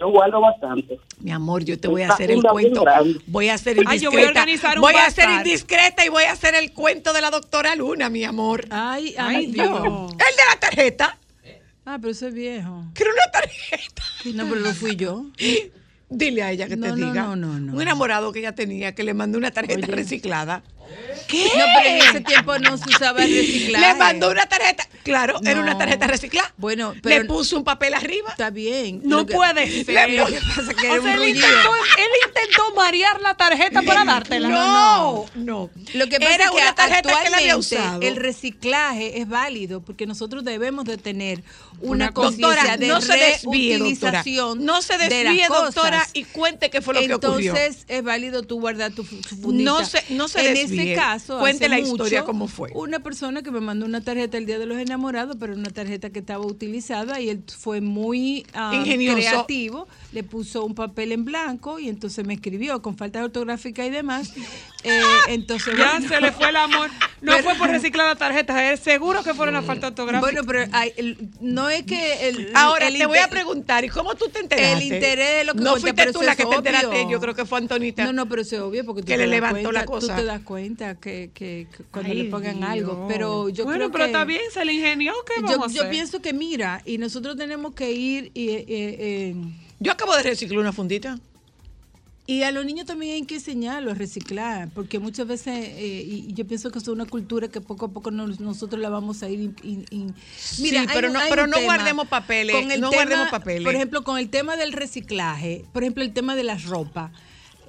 [0.00, 0.98] Yo guardo bastante.
[1.20, 2.84] Mi amor, yo te voy a hacer el cuento.
[3.26, 4.04] Voy a hacer Ay, indiscreta.
[4.04, 7.12] yo voy a organizar un Voy a ser indiscreta y voy a hacer el cuento
[7.12, 8.64] de la doctora Luna, mi amor.
[8.70, 9.82] Ay, ay, Ay, Dios.
[9.82, 10.12] Dios.
[10.12, 11.18] El de la tarjeta.
[11.84, 12.84] Ah, pero eso es viejo.
[12.94, 14.02] Que era una tarjeta.
[14.34, 15.24] No, pero lo fui yo.
[16.10, 17.22] Dile a ella que te No, no, diga.
[17.22, 17.74] no, no, no.
[17.74, 19.94] Un enamorado que ella tenía que le mandó una tarjeta Oye.
[19.96, 20.62] reciclada.
[20.88, 23.86] No, pero en ese tiempo no se usaba el reciclaje.
[23.92, 24.88] Le mandó una tarjeta.
[25.02, 25.78] Claro, era una No.
[25.78, 26.50] tarjeta reciclada.
[26.56, 28.30] Bueno, pero- Le puso un papel arriba.
[28.30, 29.02] Está bien.
[29.04, 30.10] No que- puede ser.
[30.12, 33.82] Lo que pasa que era O sea, un él intentó, él intentó marear la tarjeta
[33.82, 34.48] para dártela.
[34.48, 35.68] No, no.
[35.92, 38.00] Lo que pasa era es que una tarjeta que le había usado.
[38.00, 41.42] el reciclaje es válido porque nosotros debemos de tener
[41.80, 44.22] una conciencia de no se desvíe, doctora.
[44.22, 47.54] reutilización No se desvíe, doctora, y cuente qué fue lo que ocurrió.
[47.56, 49.70] Entonces es válido tú guardar tu, fu- tu fundita.
[49.70, 50.92] No se- no se En desvíe.
[50.92, 52.70] ese caso, Cuente hace la historia mucho, cómo fue.
[52.74, 56.10] Una persona que me mandó una tarjeta el día de los enamorados, pero una tarjeta
[56.10, 59.16] que estaba utilizada y él fue muy ah, Ingenioso.
[59.18, 63.90] creativo, le puso un papel en blanco y entonces me escribió con falta ortográfica y
[63.90, 64.32] demás.
[64.84, 66.88] Eh, entonces Ya bueno, se le fue el amor.
[67.20, 70.20] No Pero- fue por reciclar la tarjeta, es seguro que fue una falta ortográfica.
[70.20, 73.88] Bueno, pero hay- el- no es que el, Ahora el te voy a preguntar, ¿y
[73.88, 74.72] cómo tú te enteraste?
[74.74, 77.18] El interés de lo que No cuenta, fuiste pero tú la que te enteraste, yo
[77.18, 78.04] creo que fue Antonita.
[78.04, 79.84] No, no, pero eso es obvio porque tú Que te le das levantó cuenta, la
[79.84, 80.14] cosa.
[80.14, 82.70] Tú te das cuenta que, que- que cuando Ay, le pongan Dios.
[82.70, 83.06] algo.
[83.08, 85.12] Pero yo bueno, creo pero que está bien, se le ingenió.
[85.26, 85.90] ¿Qué yo, vamos a yo hacer?
[85.90, 89.34] pienso que mira, y nosotros tenemos que ir y, eh, eh,
[89.80, 91.18] Yo acabo de reciclar una fundita.
[92.26, 96.34] y a los niños también hay que enseñarlos a reciclar, porque muchas veces, eh, y,
[96.34, 99.30] yo pienso que es una cultura que poco a poco nos- nosotros la vamos a
[99.30, 99.40] ir.
[99.40, 100.14] in- in- in-
[100.58, 103.30] Mira, Sí, hay pero no- hay pero no guardemos papeles, con el no tema- guardemos
[103.30, 103.64] papeles.
[103.64, 107.10] Por ejemplo, con el tema del reciclaje, por ejemplo, el tema de las ropas.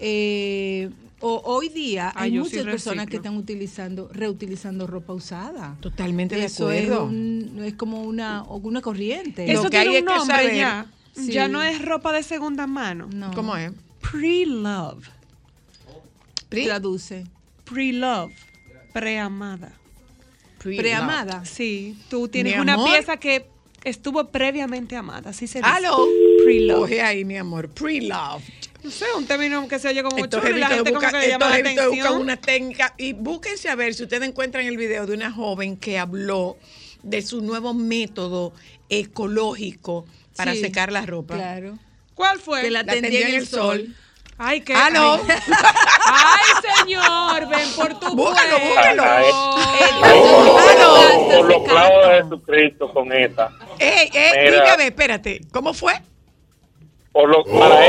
[0.02, 0.90] eh,
[1.22, 5.76] o- hoy día Ah, hay sí muchas personas que están utilizando, reutilizando ropa usada.
[5.82, 7.06] Totalmente de Eso es, acuerdo.
[7.06, 9.46] un- es como una, una corriente.
[9.48, 10.86] Lo Eso que hay tiene es un que nombre saber- ya.
[11.26, 11.32] Sí.
[11.32, 13.08] Ya no es ropa de segunda mano.
[13.14, 13.32] No.
[13.34, 13.72] ¿Cómo es?
[14.12, 15.06] Pre-love.
[16.50, 17.26] Traduce.
[17.66, 18.32] Pre-love.
[18.94, 19.74] Preamada.
[20.58, 21.46] pre- Preamada.
[21.46, 22.90] Sí, tú tienes Mi una amor.
[22.92, 23.46] pieza que
[23.84, 25.70] estuvo previamente amada, así se dice.
[25.72, 26.06] Aló.
[26.44, 26.80] Pre-love.
[26.82, 27.70] Coge ahí, mi amor.
[27.70, 28.44] Pre-love.
[28.84, 31.20] No sé, un término que se oye como chulo y la gente como buscan- que
[31.20, 32.22] le llama la jevitos buscan atención.
[32.22, 36.00] una técnica y búsquense a ver si ustedes encuentran el video de una joven que
[36.00, 36.58] habló
[37.04, 38.54] de su nuevo método
[38.90, 40.06] ecológico
[40.40, 41.36] para Sí, secar la ropa.
[41.36, 41.78] Claro.
[42.16, 42.62] ¿Cuál fue?
[42.62, 43.94] Que la La tendía en el sol.
[44.38, 44.74] Ay, qué.
[44.74, 45.20] Aló.
[45.28, 45.38] Ay,
[46.06, 49.04] Ay, señor, ven por tu Búscalo, búscalo.
[49.04, 49.56] Aló.
[51.28, 53.52] Por los clavos de Jesucristo con esta.
[53.80, 55.94] Ey, ey, dígame, espérate, ¿cómo fue?
[57.12, 57.86] Por lo, para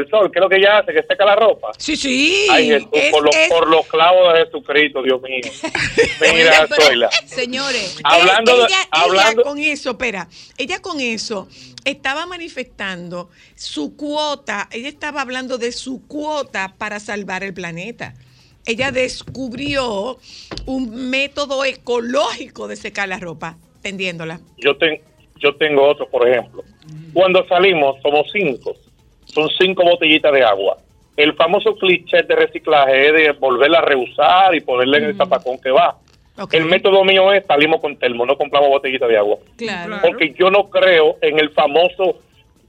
[0.00, 0.92] el sol, ¿qué es lo que ella hace?
[0.92, 1.70] Que seca la ropa.
[1.78, 2.46] Sí, sí.
[2.50, 5.40] Ay, Jesús, es- por, los, es- por los clavos de Jesucristo, Dios mío.
[6.34, 7.10] Mira, Zoila.
[7.26, 11.48] Señores, Hablando, ella, de- ella con eso, espera, ella con eso
[11.84, 18.14] estaba manifestando su cuota, ella estaba hablando de su cuota para salvar el planeta.
[18.66, 20.18] Ella descubrió
[20.66, 24.40] un método ecológico de secar la ropa, tendiéndola.
[24.58, 25.00] yo, ten-
[25.36, 26.62] yo tengo otro, por ejemplo.
[27.14, 28.76] Cuando salimos, somos cinco.
[29.32, 30.76] Son cinco botellitas de agua.
[31.16, 35.58] El famoso cliché de reciclaje es de volverla a reusar y ponerla en el zapacón
[35.60, 35.96] que va.
[36.52, 39.36] El método mío es salimos con termo, no compramos botellitas de agua.
[39.56, 39.96] claro.
[40.02, 42.18] Porque yo no creo en el famoso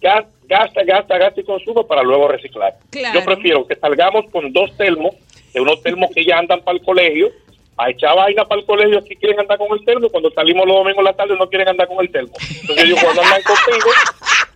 [0.02, 2.74] gas- gasta, gasta, gasta y consumo para luego reciclar.
[2.90, 3.18] Claro.
[3.20, 5.16] Yo prefiero que salgamos con dos termos,
[5.54, 7.30] de unos termos que ya andan para el colegio,
[7.84, 10.66] a echar vaina para el colegio si quieren andar con el termo, y cuando salimos
[10.68, 12.34] los domingos en la tarde no quieren andar con el termo.
[12.62, 13.90] Entonces yo cuando andan contigo,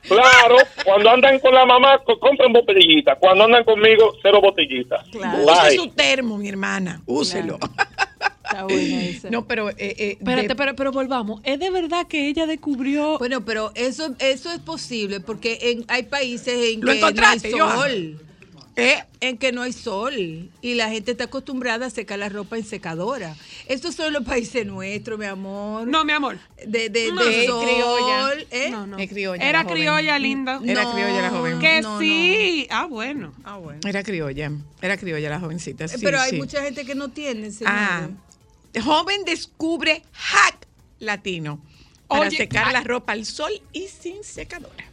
[0.08, 3.18] claro, cuando andan con la mamá, co- compren botellitas.
[3.20, 5.08] Cuando andan conmigo, cero botellitas.
[5.10, 5.44] Claro.
[5.44, 7.58] Use su termo, mi hermana, úselo.
[8.44, 9.30] Está buena esa.
[9.30, 9.70] No, pero...
[9.70, 11.42] eh, eh, Espérate, de- pero, pero volvamos.
[11.44, 16.04] ¿Es de verdad que ella descubrió Bueno, pero eso eso es posible porque en, hay
[16.04, 18.20] países en Lo que no hay encontraste, Johan.
[18.76, 19.04] ¿Eh?
[19.22, 22.66] En que no hay sol y la gente está acostumbrada a secar la ropa en
[22.66, 23.36] secadora.
[23.68, 25.88] Estos son los países nuestros, mi amor.
[25.88, 26.38] No, mi amor.
[26.66, 28.34] De, de, No, de sol, criolla.
[28.52, 28.70] ¿eh?
[28.72, 28.98] No, no.
[28.98, 29.76] Es criolla la Era joven.
[29.76, 30.60] criolla linda.
[30.66, 31.60] Era No, criolla la joven.
[31.60, 32.68] Que no, sí.
[32.70, 33.34] Ah, bueno.
[33.44, 33.80] Ah, bueno.
[33.88, 35.88] Era criolla, era criolla la jovencita.
[35.88, 36.38] sí, Pero hay sí.
[36.38, 37.80] mucha gente que no tiene, señores.
[37.80, 38.10] Ah,
[38.84, 40.68] joven descubre hack
[41.00, 41.62] latino
[42.08, 42.74] para Oye, secar ay.
[42.74, 44.86] la ropa al sol y sin secadora.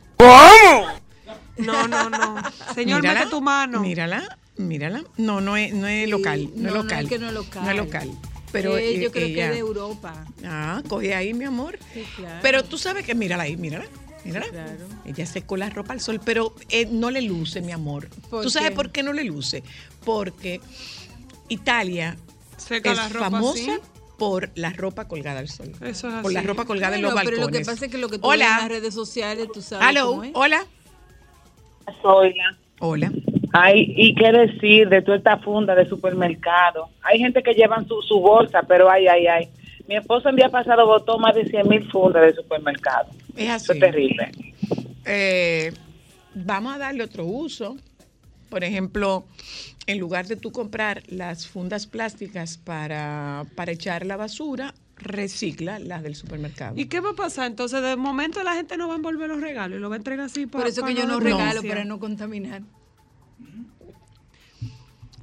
[1.59, 2.43] No, no, no.
[2.75, 3.81] Señor, mete tu mano.
[3.81, 5.05] Mírala, mírala.
[5.17, 7.05] No, no es, no es local, no, no, es no, local.
[7.05, 7.65] es que no es local.
[7.65, 8.11] No es local.
[8.53, 10.27] Pero Eh, eh, yo creo que es de Europa.
[10.45, 11.79] Ah, coge ahí, mi amor.
[11.95, 12.39] Sí, claro.
[12.43, 13.87] Pero tú sabes que mírala ahí, mírala.
[14.25, 14.47] Mírala.
[14.49, 14.87] claro.
[15.05, 18.09] Ella secó la ropa al sol, pero eh, no le luce, mi amor.
[18.31, 18.77] ¿Por ¿Tú sabes qué?
[18.77, 19.63] por qué no le luce?
[20.05, 20.61] Porque
[21.49, 22.17] Italia
[22.57, 23.81] Seca es la ropa famosa así.
[24.19, 25.73] por la ropa colgada al sol.
[25.81, 26.47] Eso es Por la así.
[26.49, 27.41] ropa colgada en los pero balcones.
[27.41, 28.59] lo que pasa es que lo que tú ves en Hola.
[28.61, 30.07] las redes sociales, tú sabes Hello.
[30.11, 30.31] cómo es.
[30.35, 30.67] Hola.
[32.01, 32.57] Zoila.
[32.81, 33.13] Hola.
[33.53, 36.89] Ay, y qué decir de toda esta funda de supermercado.
[37.03, 39.49] Hay gente que llevan su, su bolsa, pero ay, ay, ay.
[39.87, 43.11] Mi esposo el día pasado botó más de 100 mil fundas de supermercado.
[43.37, 43.65] Es así.
[43.65, 44.33] Eso es terrible.
[45.05, 45.73] Eh,
[46.35, 47.77] vamos a darle otro uso.
[48.49, 49.25] Por ejemplo,
[49.87, 56.03] en lugar de tú comprar las fundas plásticas para, para echar la basura, recicla las
[56.03, 56.75] del supermercado.
[56.77, 57.47] ¿Y qué va a pasar?
[57.47, 59.99] Entonces, de momento la gente no va a envolver los regalos y lo va a
[59.99, 62.63] entregar así para Por eso que yo no regalo, para no contaminar.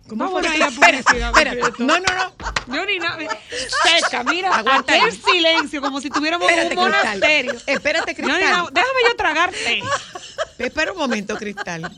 [0.07, 0.49] ¿Cómo Vamos fue?
[0.49, 1.69] a ir a Espera, publicidad, espera.
[1.77, 2.05] No, no,
[2.67, 2.75] no.
[2.75, 3.19] Yo ni nada.
[3.99, 5.01] Seca, mira, Aguanta ahí.
[5.11, 6.75] silencio, como si Espérate, un Cristal.
[6.77, 7.53] monasterio.
[7.67, 8.51] Espérate, Yo ni Cristal.
[8.51, 9.81] nada- déjame yo tragarte.
[10.59, 11.89] Espera un momento, Cristal.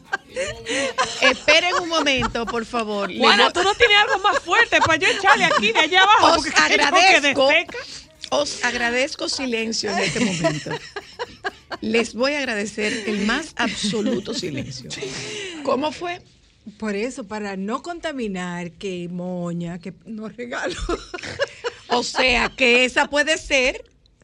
[1.21, 3.07] Esperen un momento, por favor.
[3.07, 6.39] Voy- tú no tienes algo más fuerte para yo echarle aquí de allá abajo.
[6.39, 7.49] Os agradezco,
[8.29, 10.69] os agradezco silencio en este momento.
[11.81, 14.89] Les voy a agradecer el más absoluto silencio.
[15.63, 16.21] ¿Cómo fue?
[16.77, 20.75] Por eso, para no contaminar, que moña, que no regalo.
[21.87, 23.83] O sea, que esa puede ser,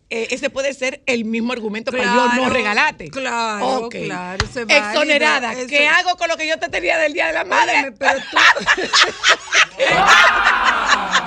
[0.09, 3.09] eh, ese puede ser el mismo argumento para yo no Claro, regalarte.
[3.09, 3.95] claro, Ok.
[4.05, 5.53] claro, eso es válido, Exonerada.
[5.53, 7.73] eso- ¿Qué hago con lo que yo te tenía del Día de la Madre?
[7.73, 8.37] Óyeme, pero tú.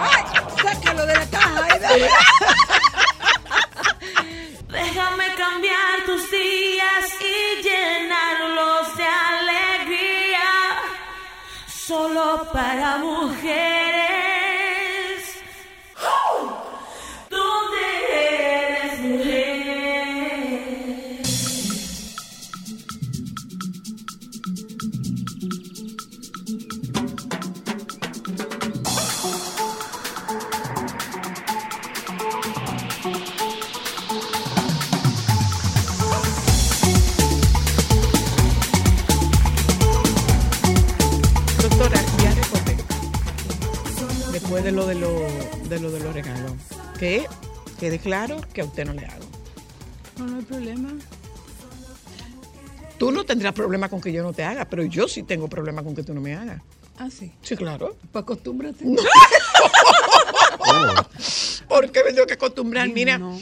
[0.03, 0.23] Ay,
[0.62, 1.66] sácalo de la caja.
[4.69, 10.49] Déjame cambiar tus días y llenarlos de alegría.
[11.66, 14.30] Solo para mujeres.
[44.62, 45.09] Después de lo de, lo,
[45.70, 46.53] de lo de los regalos.
[46.99, 47.25] Que
[47.79, 49.25] quede claro que a usted no le hago.
[50.18, 50.90] No, no hay problema.
[52.99, 55.83] Tú no tendrás problema con que yo no te haga, pero yo sí tengo problema
[55.83, 56.61] con que tú no me hagas.
[56.99, 57.33] Ah, sí.
[57.40, 57.96] Sí, claro.
[58.12, 58.85] Pues acostúmbrate.
[61.68, 62.87] Porque me tengo que acostumbrar.
[62.90, 63.40] Mira, no.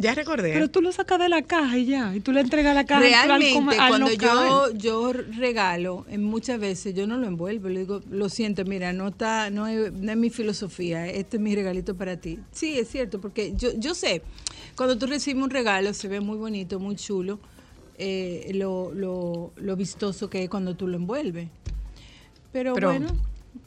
[0.00, 0.52] Ya recordé.
[0.52, 2.14] Pero tú lo sacas de la caja y ya.
[2.14, 4.18] Y tú le entregas la caja al- al Realmente, al cuando local.
[4.18, 8.92] yo, yo regalo, en muchas veces yo no lo envuelvo, le digo, lo siento, mira,
[8.92, 12.38] no está, no es, no es mi filosofía, este es mi regalito para ti.
[12.52, 14.22] Sí, es cierto, porque yo, yo sé,
[14.76, 17.38] cuando tú recibes un regalo se ve muy bonito, muy chulo,
[17.98, 21.48] eh, lo, lo, lo vistoso que es cuando tú lo envuelves.
[22.52, 23.06] Pero, Pero bueno,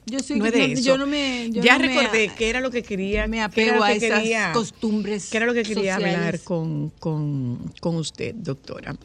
[0.06, 0.82] yo soy no es de no- eso.
[0.84, 3.28] yo no me yo ya no me- recordé que era lo que quería.
[3.28, 6.16] me apego a que esas quería- costumbres que era lo que quería sociales.
[6.18, 8.96] hablar con, con, con usted, doctora.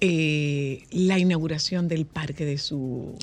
[0.00, 3.14] Eh, la inauguración del parque de su.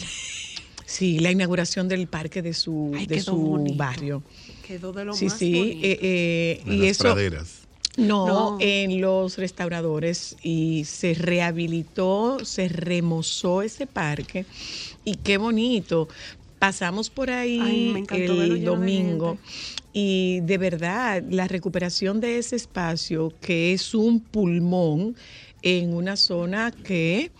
[0.85, 3.77] Sí, la inauguración del parque de su, Ay, de quedó su bonito.
[3.77, 4.23] barrio.
[4.67, 5.53] Quedó de lo Sí, más sí.
[5.53, 5.79] bonito.
[5.87, 7.03] eh, eh, En y las eso.
[7.03, 7.59] praderas.
[7.97, 8.57] No, No.
[8.59, 14.45] en los restauradores y se rehabilitó, se remozó ese parque
[15.05, 16.09] y qué bonito.
[16.59, 19.37] Pasamos por ahí Ay, el domingo
[19.93, 25.15] y de verdad la recuperación de ese espacio que es un pulmón
[25.61, 27.31] en una zona que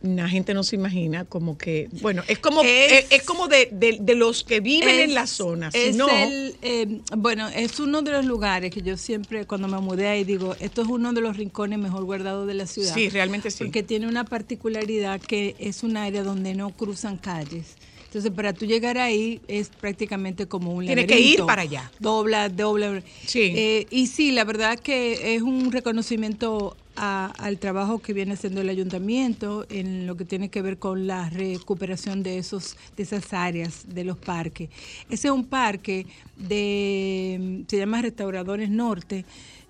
[0.00, 4.14] la gente no se imagina como que, bueno, es como Es- como de, de- de
[4.14, 8.12] los que viven en la zona, si es no, el, eh, bueno, es uno de
[8.12, 11.36] los lugares que yo siempre, cuando me mudé ahí, digo, esto es uno de los
[11.36, 12.94] rincones mejor guardados de la ciudad.
[12.94, 13.64] Sí, realmente sí.
[13.64, 17.76] Porque tiene una particularidad que es un área donde no cruzan calles.
[18.08, 21.42] Entonces, para tú llegar ahí es prácticamente como un Tiene que laberinto.
[21.42, 21.92] ir para allá.
[22.00, 23.02] Dobla, dobla.
[23.26, 23.52] Sí.
[23.54, 28.62] Eh, y sí, la verdad que es un reconocimiento a- al trabajo que viene haciendo
[28.62, 33.32] el ayuntamiento en lo que tiene que ver con la recuperación de esos de esas
[33.34, 34.70] áreas de los parques.
[35.10, 36.06] Ese es un parque
[36.38, 39.24] de se llama Restauradores Norte,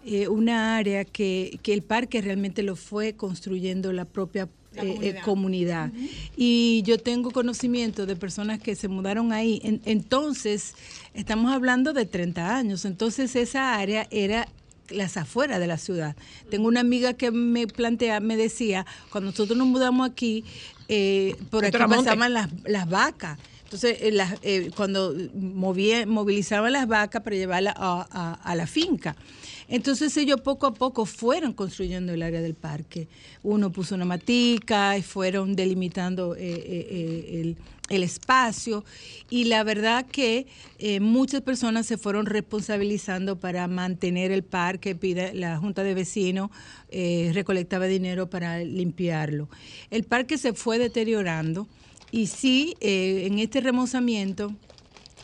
[0.07, 5.20] eh, una área que, que el parque realmente lo fue construyendo la propia eh, eh,
[5.24, 5.90] comunidad.
[6.37, 9.61] Y yo tengo conocimiento de personas que se mudaron ahí.
[9.64, 10.74] En- entonces,
[11.14, 12.85] estamos hablando de 30 años.
[12.85, 14.48] Entonces, esa área era
[14.90, 16.16] las afueras de la ciudad.
[16.50, 20.44] Tengo una amiga que me plantea, me decía, cuando nosotros nos mudamos aquí,
[20.88, 21.72] eh, por aquí
[22.04, 23.38] pasaban las, las vacas.
[23.64, 28.66] Entonces, eh, las- eh, cuando movía, movilizaban las vacas para llevarlas a, a- a la
[28.66, 29.14] finca.
[29.68, 33.07] Entonces ellos poco a poco fueron construyendo el área del parque.
[33.42, 37.54] Uno puso una matica y fueron delimitando eh, eh, eh,
[37.90, 38.85] el, espacio.
[39.28, 40.46] Y la verdad que
[41.00, 44.94] muchas personas se fueron responsabilizando para mantener el parque.
[44.94, 46.50] Pide, la Junta de Vecinos
[46.90, 49.48] recolectaba dinero para limpiarlo.
[49.90, 51.66] El parque se fue deteriorando
[52.11, 54.54] y sí, en este remozamiento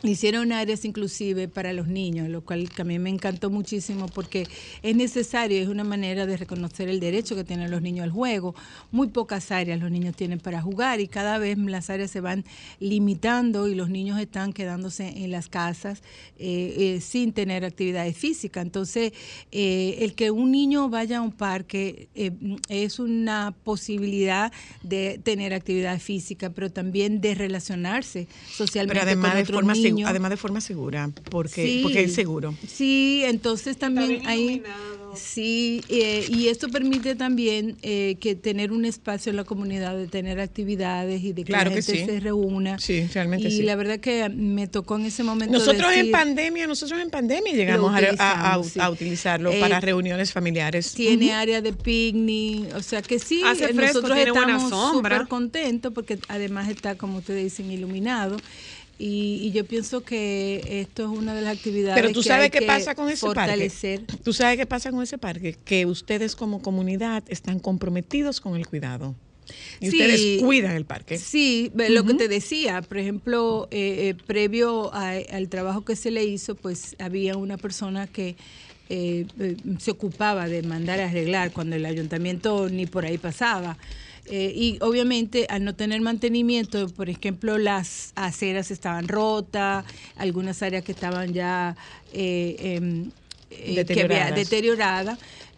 [0.03, 4.45] Hicieron áreas inclusive para los niños, lo cual que a mí me encantó muchísimo porque
[4.83, 8.53] es necesario, es una manera de reconocer el derecho que tienen los niños al juego.
[8.91, 12.45] Muy pocas áreas los niños tienen para jugar y cada vez las áreas se van
[12.79, 16.03] limitando y los niños están quedándose en las casas
[16.37, 18.63] eh, eh, sin tener actividades físicas.
[18.63, 19.11] Entonces,
[19.51, 22.31] eh, el que un niño vaya a un parque eh,
[22.69, 24.51] es una posibilidad
[24.83, 29.73] de tener actividad física, pero también de relacionarse socialmente Pero además con de, otros forma
[29.73, 31.79] segu- además de forma segura, porque, Sí.
[31.83, 32.53] porque es seguro.
[32.67, 34.61] Sí, entonces también hay...
[35.15, 40.07] Sí, eh, y esto permite también eh, que tener un espacio en la comunidad, de
[40.07, 42.05] tener actividades y de que Claro la que gente sí.
[42.05, 42.77] se reúna.
[42.79, 43.63] Sí, realmente y sí.
[43.63, 47.93] la verdad que me tocó en ese momento Nosotros en pandemia, nosotros en pandemia llegamos
[47.93, 48.79] a- a, a- utilizamos, sí.
[48.81, 50.93] a utilizarlo Eh, para reuniones familiares.
[50.93, 55.93] tiene área de picnic, o sea que sí, Hace eh, fresco, nosotros estamos súper contentos
[55.93, 58.35] porque además está, como ustedes dicen, iluminado.
[58.97, 62.45] Y, y yo pienso que esto es una de las actividades Pero tú que sabes
[62.45, 64.05] hay qué que pasa con ese fortalecer.
[64.05, 64.23] parque.
[64.23, 68.65] Tú sabes qué pasa con ese parque, que ustedes como comunidad están comprometidos con el
[68.67, 69.13] cuidado.
[69.79, 69.97] Y Sí.
[70.01, 71.17] ustedes cuidan el parque.
[71.19, 76.09] Sí, lo que te decía, por ejemplo, eh, eh, previo a- al trabajo que se
[76.09, 78.35] le hizo, pues había una persona que
[78.87, 83.77] eh, eh, se ocupaba de mandar a arreglar cuando el ayuntamiento ni por ahí pasaba.
[84.27, 89.85] Eh, y obviamente al no tener mantenimiento, por ejemplo, las aceras estaban rotas,
[90.15, 91.75] algunas áreas que estaban ya
[92.11, 93.11] eh, em,
[93.51, 95.17] eh, deteriorada.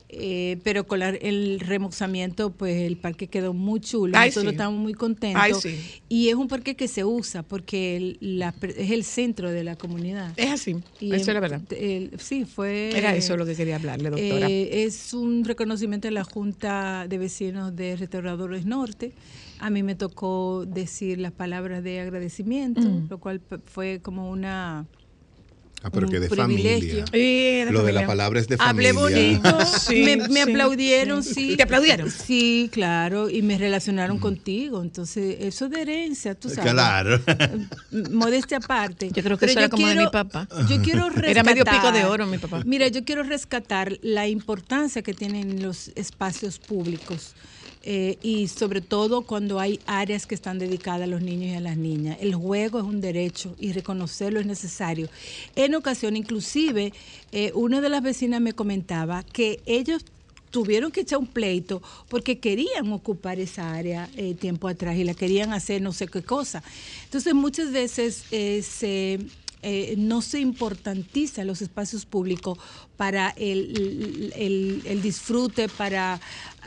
[0.09, 4.17] Eh, pero con la- el remozamiento, pues el parque quedó muy chulo.
[4.17, 4.55] Ay, Nosotros sí.
[4.55, 5.41] estamos muy contentos.
[5.43, 5.77] Ay, sí.
[6.07, 9.75] Y es un parque que se usa porque el- la es el centro de la
[9.75, 10.33] comunidad.
[10.37, 11.61] Es así, Y eso es la verdad.
[11.71, 12.91] el- sí, fue.
[12.97, 14.47] Era eso lo que quería hablarle, doctora.
[14.49, 19.11] Eh, es un reconocimiento de la Junta de Vecinos de Restauradores Norte.
[19.59, 23.07] A mí me tocó decir las palabras de agradecimiento, Mm.
[23.09, 24.85] lo cual fue como una.
[25.87, 27.05] Ah, pero que de privilegio.
[27.07, 27.71] familia.
[27.71, 29.39] Lo de la palabra es de Hablé familia.
[29.39, 31.55] bonito, Sí, me, me sí, aplaudieron, sí.
[31.55, 32.11] ¿Te aplaudieron?
[32.11, 34.81] Sí, claro, y me relacionaron contigo.
[34.81, 36.71] Entonces, eso es de herencia, tú sabes.
[36.73, 37.19] Claro.
[38.11, 39.09] Modestia aparte.
[39.13, 40.47] Yo creo que Pero eso era como de mi papá.
[40.69, 41.29] Yo quiero rescatar.
[41.29, 42.61] Era medio pico de oro, mi papá.
[42.65, 47.33] Mira, yo quiero rescatar la importancia que tienen los espacios públicos.
[47.89, 51.61] Eh, y sobre todo cuando hay áreas que están dedicadas a los niños y a
[51.61, 52.17] las niñas.
[52.19, 55.07] El juego es un derecho y reconocerlo es necesario.
[55.55, 56.91] En ocasión, inclusive,
[57.31, 60.03] eh, una de las vecinas me comentaba que ellos
[60.51, 65.13] tuvieron que echar un pleito porque querían ocupar esa área eh, tiempo atrás y la
[65.13, 66.63] querían hacer no sé qué cosa.
[67.05, 69.19] Entonces muchas veces se,
[69.63, 72.57] eh, no se importantiza los espacios públicos
[72.95, 76.19] para el, el- el disfrute, para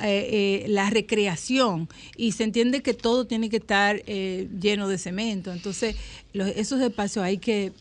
[0.02, 4.98] eh, eh, la recreación y se entiende que todo tiene que estar eh, lleno de
[4.98, 5.52] cemento.
[5.52, 5.94] Entonces
[6.32, 7.72] los- esos espacios hay que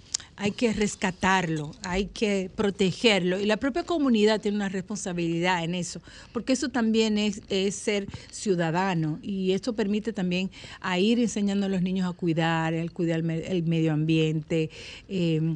[0.41, 3.39] hay que rescatarlo, hay que protegerlo.
[3.39, 7.41] Y la propia comunidad tiene una responsabilidad en eso, porque eso también es,
[7.75, 10.49] ser ciudadano y esto permite también
[10.79, 14.69] a ir enseñando a los niños a cuidar, al cuidar el, me- el medio ambiente.
[15.09, 15.55] eh,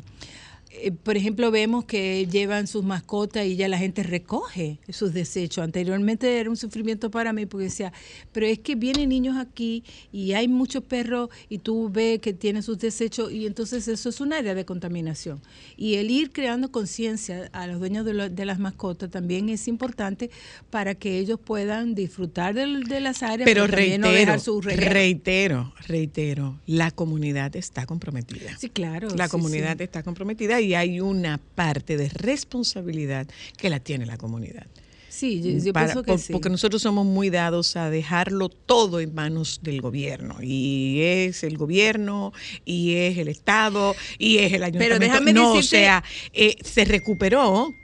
[0.82, 5.64] eh, por ejemplo, vemos que llevan sus mascotas y ya la gente recoge sus desechos.
[5.64, 7.94] Anteriormente era un sufrimiento para mí porque decía,
[8.32, 12.64] pero es que vienen niños aquí y hay muchos perros y tú ves que tienen
[12.64, 15.42] sus desechos y entonces eso es un área de contaminación.
[15.78, 19.68] Y el ir creando conciencia a los dueños de, lo- de las mascotas también es
[19.68, 20.30] importante
[20.70, 24.92] para que ellos puedan disfrutar de, las áreas, Pero también no reitero, dejar su reguero.
[24.94, 28.58] reitero, reitero, la comunidad está comprometida.
[28.58, 29.10] Sí, claro.
[29.16, 29.84] La sí, comunidad sí.
[29.84, 34.66] está comprometida y hay una parte de responsabilidad que la tiene la comunidad.
[35.10, 36.34] Sí, yo, Para- pienso que por- sí.
[36.34, 40.38] Porque nosotros somos muy dados a dejarlo todo en manos del gobierno.
[40.42, 42.34] Y es el gobierno,
[42.66, 45.00] y es el Estado, y es el ayuntamiento.
[45.00, 46.04] déjame no, decirte- o sea,
[46.34, 47.76] eh, se recuperó.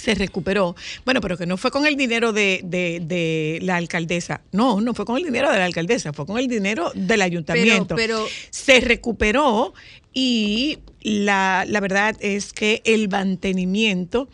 [0.00, 0.74] Se recuperó.
[1.04, 4.40] Bueno, pero que no fue con el dinero de, de- de la alcaldesa.
[4.52, 7.94] No, no fue con el dinero de la alcaldesa, fue con el dinero del ayuntamiento.
[7.96, 9.74] pero- se recuperó
[10.12, 14.28] y la, la verdad es que el mantenimiento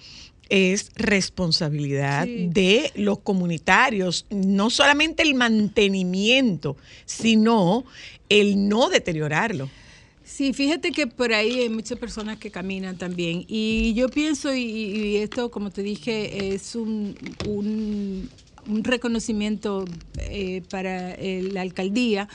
[0.49, 2.49] es responsabilidad Sí.
[2.53, 7.85] de los comunitarios, no solamente el mantenimiento, sino
[8.29, 9.69] el no deteriorarlo.
[10.27, 13.45] Sí, fíjate que por ahí hay muchas personas que caminan también.
[13.47, 17.17] Y yo pienso, y, esto, como te dije, es un,
[17.47, 18.29] un,
[18.83, 19.85] reconocimiento
[20.19, 22.29] eh, para eh, la alcaldía,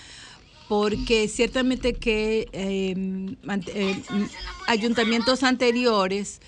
[0.70, 3.36] porque ciertamente que eh,
[4.68, 6.40] ayuntamientos anteriores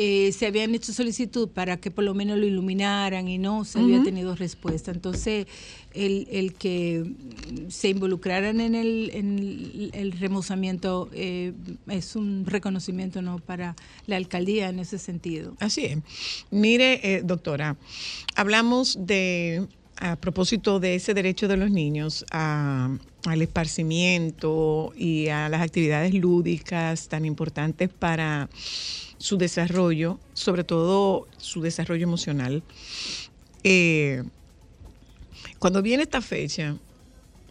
[0.00, 3.80] eh, se habían hecho solicitud para que por lo menos lo iluminaran y no se
[3.80, 4.92] había tenido respuesta.
[4.92, 5.46] Entonces,
[5.92, 7.04] el, el que
[7.68, 11.52] se involucraran en el, en el- el remozamiento eh,
[11.88, 13.74] es un reconocimiento no para
[14.06, 15.56] la alcaldía en ese sentido.
[15.58, 15.98] Así es.
[16.50, 17.76] Mire, eh, doctora,
[18.36, 22.96] hablamos de, a propósito de ese derecho de los niños a-
[23.26, 28.48] al esparcimiento y a las actividades lúdicas tan importantes para
[29.18, 32.62] su desarrollo, sobre todo su desarrollo emocional.
[33.64, 34.22] Eh,
[35.58, 36.76] cuando viene esta fecha,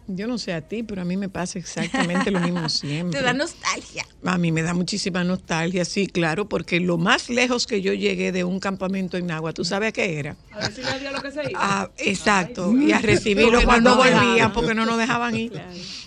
[0.08, 3.20] yo no sé a ti, pero a mí me pasa exactamente lo mismo siempre.
[3.20, 4.06] Te da nostalgia.
[4.24, 8.32] A mí me da muchísima nostalgia, sí, claro, porque lo más lejos que yo llegué
[8.32, 10.36] de un campamento en Nagua, ¿tú sabes a qué era?
[10.50, 11.52] A ver si lo que se hizo.
[11.56, 15.52] Ah, exacto, y a recibirlo no cuando volvían, porque no nos dejaban ir.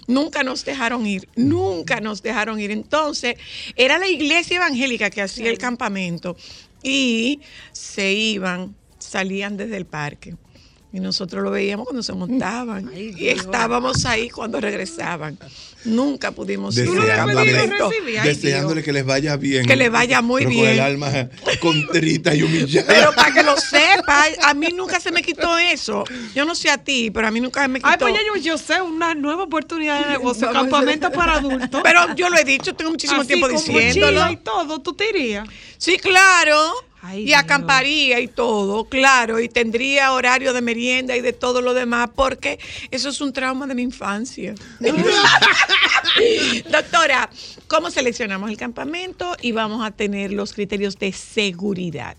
[0.07, 2.71] Nunca nos dejaron ir, nunca nos dejaron ir.
[2.71, 3.35] Entonces,
[3.75, 6.35] era la iglesia evangélica que hacía el campamento
[6.81, 7.41] y
[7.71, 10.35] se iban, salían desde el parque.
[10.93, 12.91] Y nosotros lo veíamos cuando se montaban.
[12.95, 15.37] y estábamos ahí cuando regresaban.
[15.85, 17.33] Nunca pudimos ir a un
[18.23, 19.65] Deseándole, que les vaya bien.
[19.65, 20.65] Que les vaya muy pero bien.
[20.65, 21.29] Con el alma
[21.61, 22.87] contrita y humillada.
[22.87, 26.03] Pero para que lo sepa, a mí nunca se me quitó eso.
[26.35, 27.89] Yo no sé a ti, pero a mí nunca se me quitó.
[27.89, 31.81] Ay, pues ya yo, yo sé, una nueva oportunidad de negocio, campamento para adultos.
[31.83, 34.29] Pero yo lo he dicho, tengo muchísimo Así tiempo diciéndolo.
[34.29, 35.47] y todo, ¿tú te irías?
[35.77, 36.90] Sí, claro.
[37.03, 37.39] Ay, y Dios.
[37.39, 39.39] acamparía y todo, claro.
[39.39, 42.59] Y tendría horario de merienda y de todo lo demás, porque
[42.91, 44.53] eso es un trauma de mi infancia.
[46.71, 47.29] Doctora,
[47.67, 52.15] ¿cómo seleccionamos el campamento y vamos a tener los criterios de seguridad?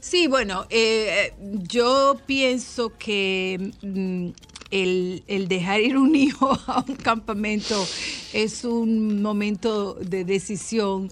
[0.00, 4.28] Sí, bueno, eh, yo pienso que mm,
[4.70, 7.86] el, el dejar ir un hijo a un campamento
[8.34, 11.10] es un momento de decisión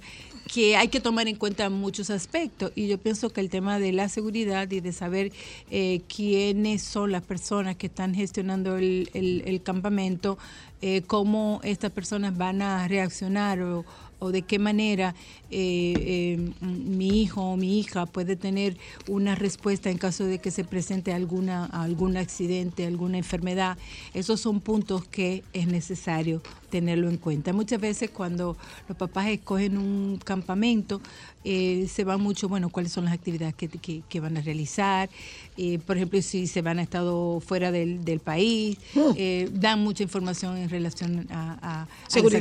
[0.52, 3.90] que hay que tomar en cuenta muchos aspectos y yo pienso que el tema de
[3.92, 5.32] la seguridad y de saber
[5.70, 10.36] eh, quiénes son las personas que están gestionando el, el- campamento,
[10.82, 13.84] eh, cómo estas personas van a reaccionar o,
[14.18, 15.14] o de qué manera
[15.50, 18.76] eh, mi hijo o mi hija puede tener
[19.08, 23.78] una respuesta en caso de que se presente alguna algún accidente, alguna enfermedad.
[24.12, 26.42] Esos son puntos que es necesario
[26.72, 27.52] tenerlo en cuenta.
[27.52, 28.56] Muchas veces cuando
[28.88, 31.02] los papás escogen un campamento,
[31.44, 35.10] eh, se va mucho, bueno, cuáles son las actividades que, que- que van a realizar,
[35.58, 38.78] eh, por ejemplo, si se van a estado fuera del, del país,
[39.16, 41.88] eh, dan mucha información en relación a, a-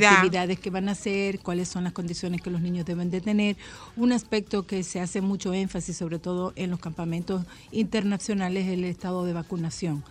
[0.16, 3.56] actividades que van a hacer, cuáles son las condiciones que los niños deben de tener.
[3.96, 8.84] Un aspecto que se hace mucho énfasis, sobre todo en los campamentos internacionales, es el
[8.84, 10.02] estado de vacunación.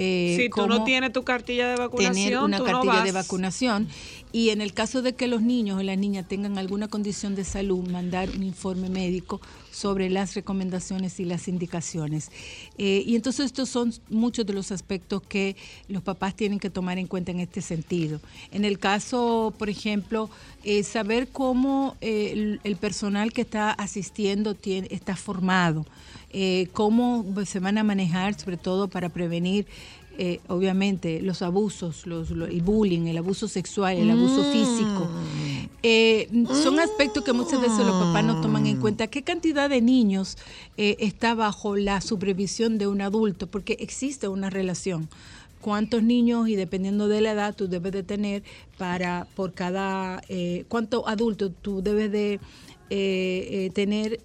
[0.00, 3.12] Eh, si tú no tienes tu cartilla de vacunación, tener una tú no cartilla de
[3.12, 3.88] vacunación
[4.30, 7.44] y en el caso de que los niños o las niñas tengan alguna condición de
[7.44, 9.40] salud, mandar un informe médico
[9.72, 12.30] sobre las recomendaciones y las indicaciones.
[12.76, 15.56] Eh, y entonces estos son muchos de los aspectos que
[15.88, 18.20] los papás tienen que tomar en cuenta en este sentido.
[18.52, 20.30] En el caso, por ejemplo,
[20.62, 25.86] eh, saber cómo el, el personal que está asistiendo tiene, está formado,
[26.30, 29.66] eh, cómo se van a manejar, sobre todo para prevenir
[30.20, 34.52] eh, obviamente los abusos, los, lo- el bullying, el abuso sexual, el abuso Mm.
[34.52, 35.08] físico.
[35.84, 36.28] Eh,
[36.64, 39.06] son aspectos que muchas veces los papás no toman en cuenta.
[39.06, 40.36] ¿Qué cantidad de niños
[40.76, 43.46] eh, está bajo la supervisión de un adulto?
[43.46, 45.08] Porque existe una relación.
[45.60, 48.42] ¿Cuántos niños y dependiendo de la edad tú debes de tener
[48.76, 52.40] para por cada eh, cuánto adulto tú debes de
[53.72, 54.18] tener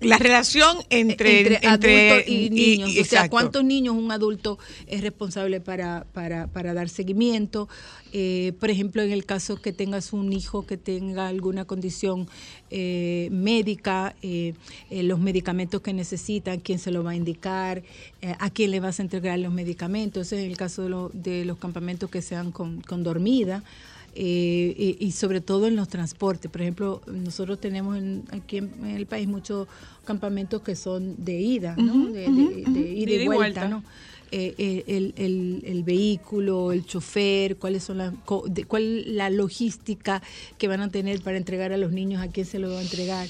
[0.00, 2.90] La relación entre, entre, adultos y, niños.
[3.00, 3.28] o sea.
[3.28, 7.68] ¿cuántos niños un adulto es responsable para, para, para dar seguimiento?
[8.12, 12.28] Eh, por ejemplo, en el caso que tengas un hijo que tenga alguna condición
[12.70, 14.54] eh, médica, eh,
[14.90, 17.82] eh, los medicamentos que necesitan, quién se lo va a indicar,
[18.22, 20.32] eh, a quién le vas a entregar los medicamentos.
[20.32, 23.62] En el caso de, lo- de los campamentos que sean con, con dormida.
[24.14, 26.50] Eh, y, y sobre todo en los transportes.
[26.50, 29.68] Por ejemplo, nosotros tenemos en- aquí en, en el país muchos
[30.04, 32.06] campamentos que son de ida, ¿no?
[32.12, 33.68] De, ida De y ida y vuelta, vuelta.
[33.68, 33.82] ¿no?
[34.34, 39.28] Eh, eh, el, el- el vehículo, el chofer, cuáles son las, co- de- cuál la
[39.30, 40.22] logística
[40.58, 42.82] que van a tener para entregar a los niños, a quién se lo va a
[42.82, 43.28] entregar.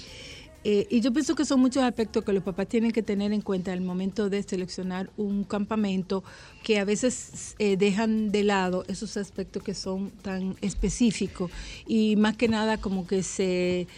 [0.64, 3.40] Eh, y yo pienso que son muchos aspectos que los papás tienen que tener en
[3.40, 6.22] cuenta al momento de seleccionar un campamento,
[6.62, 11.50] que a veces eh, dejan de lado esos aspectos que son tan específicos.
[11.86, 13.88] Y más que nada como que se,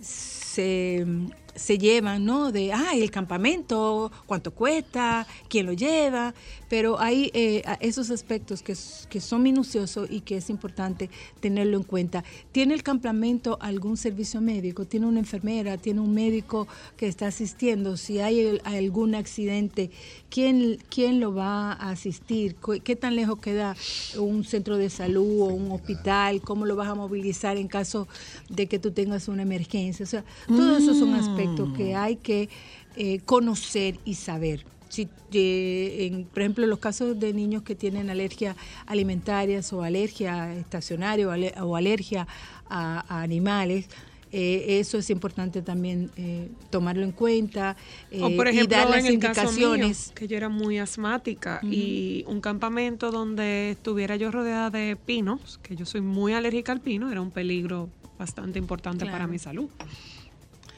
[0.00, 1.06] se,
[1.54, 2.52] se llevan, ¿no?
[2.52, 6.34] De, ah, el campamento, cuánto cuesta, quién lo lleva,
[6.68, 8.76] pero hay eh, esos aspectos que,
[9.08, 12.22] que son minuciosos y que es importante tenerlo en cuenta.
[12.52, 14.84] ¿Tiene el campamento algún servicio médico?
[14.84, 15.76] ¿Tiene una enfermera?
[15.78, 17.96] ¿Tiene un médico que está asistiendo?
[17.96, 19.90] Si hay algún accidente,
[20.30, 22.56] ¿quién, quién lo va a asistir?
[22.56, 23.76] ¿Cu- ¿Qué tan lejos queda
[24.18, 26.40] un centro de salud o un hospital?
[26.40, 28.06] ¿Cómo lo vas a movilizar en caso
[28.48, 30.04] de que tú tengas una emergencia?
[30.04, 31.10] O sea, todos esos son
[31.40, 32.48] aspectos que hay que
[32.96, 34.64] eh, conocer y saber.
[34.88, 40.52] Si, eh, en, por ejemplo, los casos de niños que tienen alergia alimentarias o alergia
[40.54, 42.26] estacionaria o, ale- o alergia
[42.68, 43.88] a, a animales,
[44.32, 47.76] eh, eso es importante también eh, tomarlo en cuenta
[48.12, 50.12] eh, O por y ejemplo, dar las en el caso mío, indicaciones.
[50.14, 51.72] que yo era muy asmática Ujú.
[51.72, 56.80] y un campamento donde estuviera yo rodeada de pinos, que yo soy muy alérgica al
[56.80, 57.88] pino, era un peligro
[58.18, 59.32] bastante importante para Claro.
[59.32, 59.68] mi salud.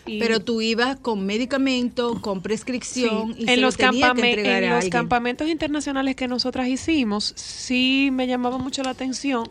[0.07, 4.13] Y- Pero tú ibas con medicamento, con prescripción Sí, y se en lo los, tenía
[4.15, 8.83] que campame- entregar en a los campamentos internacionales que nosotras hicimos, sí me llamaba mucho
[8.83, 9.49] la atención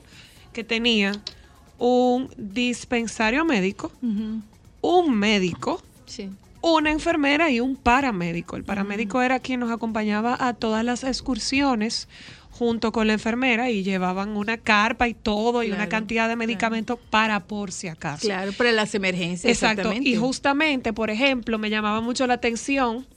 [0.51, 1.13] que tenía
[1.77, 3.91] un dispensario médico,
[4.81, 6.29] un médico, Sí.
[6.61, 8.55] una enfermera y un paramédico.
[8.57, 12.07] El paramédico era quien nos acompañaba a todas las excursiones
[12.61, 16.99] junto con la enfermera y llevaban una carpa y todo y una cantidad de medicamentos
[17.09, 18.21] para por si acaso.
[18.21, 19.51] Claro, para las emergencias.
[19.51, 19.81] Exacto.
[19.81, 20.07] exactamente.
[20.07, 23.07] Y justamente, por ejemplo, me llamaba mucho la atención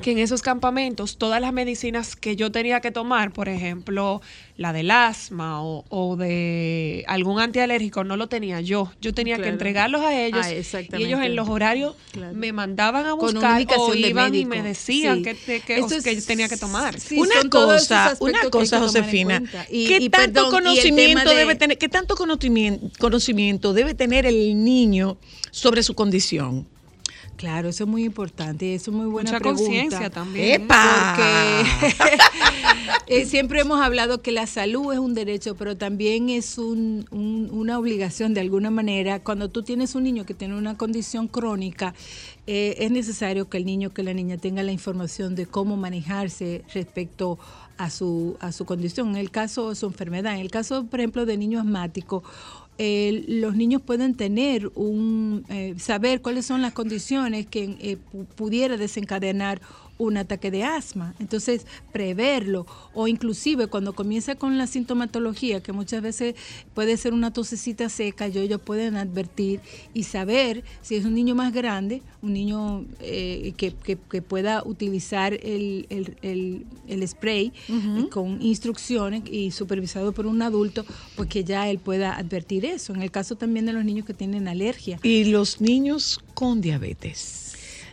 [0.00, 4.20] que en esos campamentos todas las medicinas que yo tenía que tomar, por ejemplo,
[4.56, 8.90] la del asma o, o de algún antialérgico, no lo tenía yo.
[9.00, 10.52] Yo tenía que entregarlos a ellos Ah,
[10.98, 12.34] y ellos en los horarios Claro.
[12.34, 15.22] me mandaban a buscar o iban y me decían Sí.
[15.22, 16.98] que, que, que- Esto es- que yo tenía que tomar.
[17.00, 19.42] Sí, una cosa, una cosa, Josefina.
[19.70, 24.26] Y- ¿Qué y tanto perdón, conocimiento de- debe tener, qué tanto conocimiento, conocimiento debe tener
[24.26, 25.18] el niño
[25.50, 26.66] sobre su condición?
[27.36, 29.62] Claro, eso es muy importante y eso es muy buena Mucha pregunta.
[29.64, 30.62] conciencia también.
[30.62, 31.16] ¡Epa!
[33.06, 37.06] Porque eh, siempre hemos hablado que la salud es un derecho, pero también es un-
[37.10, 39.20] un- una obligación de alguna manera.
[39.22, 41.94] Cuando tú tienes un niño que tiene una condición crónica,
[42.46, 46.64] eh, es necesario que el niño, que la niña tenga la información de cómo manejarse
[46.74, 47.38] respecto
[47.78, 50.34] a su, a su condición, en el caso de su enfermedad.
[50.34, 52.22] En el caso, por ejemplo, de niños asmáticos,
[52.78, 58.26] eh, los niños pueden tener un eh, saber cuáles son las condiciones que eh, pu-
[58.26, 59.60] pudiera desencadenar
[59.98, 61.14] un ataque de asma.
[61.18, 66.34] Entonces, preverlo o inclusive cuando comienza con la sintomatología, que muchas veces
[66.74, 69.60] puede ser una tosecita seca, yo ellos pueden advertir
[69.94, 74.62] y saber si es un niño más grande, un niño eh, que, que- que pueda
[74.64, 77.52] utilizar el, el- el- el spray
[78.10, 80.84] con instrucciones y supervisado por un adulto,
[81.16, 82.94] pues que ya él pueda advertir eso.
[82.94, 84.98] En el caso también de los niños que tienen alergia.
[85.02, 87.45] Y los niños con diabetes.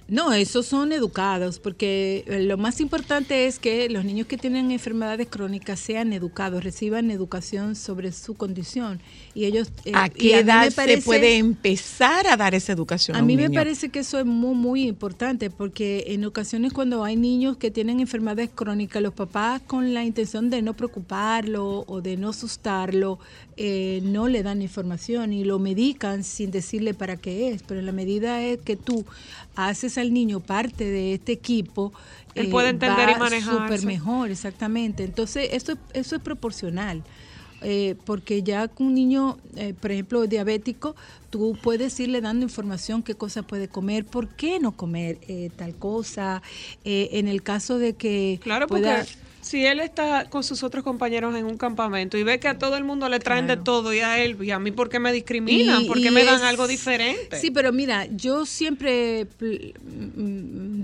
[0.08, 4.72] No, esos son educados, porque eh, lo más importante es que los niños que tienen
[4.72, 9.00] enfermedades crónicas sean educados, reciban educación sobre su condición.
[9.34, 9.70] Y ellos...
[9.86, 13.16] eh, ¿A qué edad se puede empezar a dar esa educación?
[13.16, 17.04] A un mí me parece que eso es muy, muy importante porque en ocasiones cuando
[17.04, 22.02] hay niños que tienen enfermedades crónicas, los papás con la intención de no preocuparlo o
[22.02, 23.20] de no asustarlo,
[23.58, 27.64] eh, no le dan información y lo medican sin decirle para qué es.
[27.64, 29.06] Pero en la medida es que tú
[29.56, 31.94] haces al niño parte de este equipo,
[32.36, 33.60] eh, Él puede entender y va manejarse.
[33.60, 35.04] súper mejor, exactamente.
[35.04, 37.04] Entonces, eso, eso es proporcional.
[37.66, 40.96] Eh, porque ya con un niño, eh, por ejemplo, diabético,
[41.30, 45.74] tú puedes irle dando información qué cosa puede comer, por qué no comer eh, tal
[45.76, 46.42] cosa.
[46.84, 49.06] Eh, en el caso de que Claro, porque.
[49.44, 52.78] Si él está con sus otros compañeros en un campamento y ve que a todo
[52.78, 55.12] el mundo le traen de todo y a él, y a mí, ¿por qué me
[55.12, 55.84] discriminan?
[55.84, 57.40] Y- ¿Por qué me dan es- algo diferente?
[57.40, 59.28] Sí, pero mira, yo siempre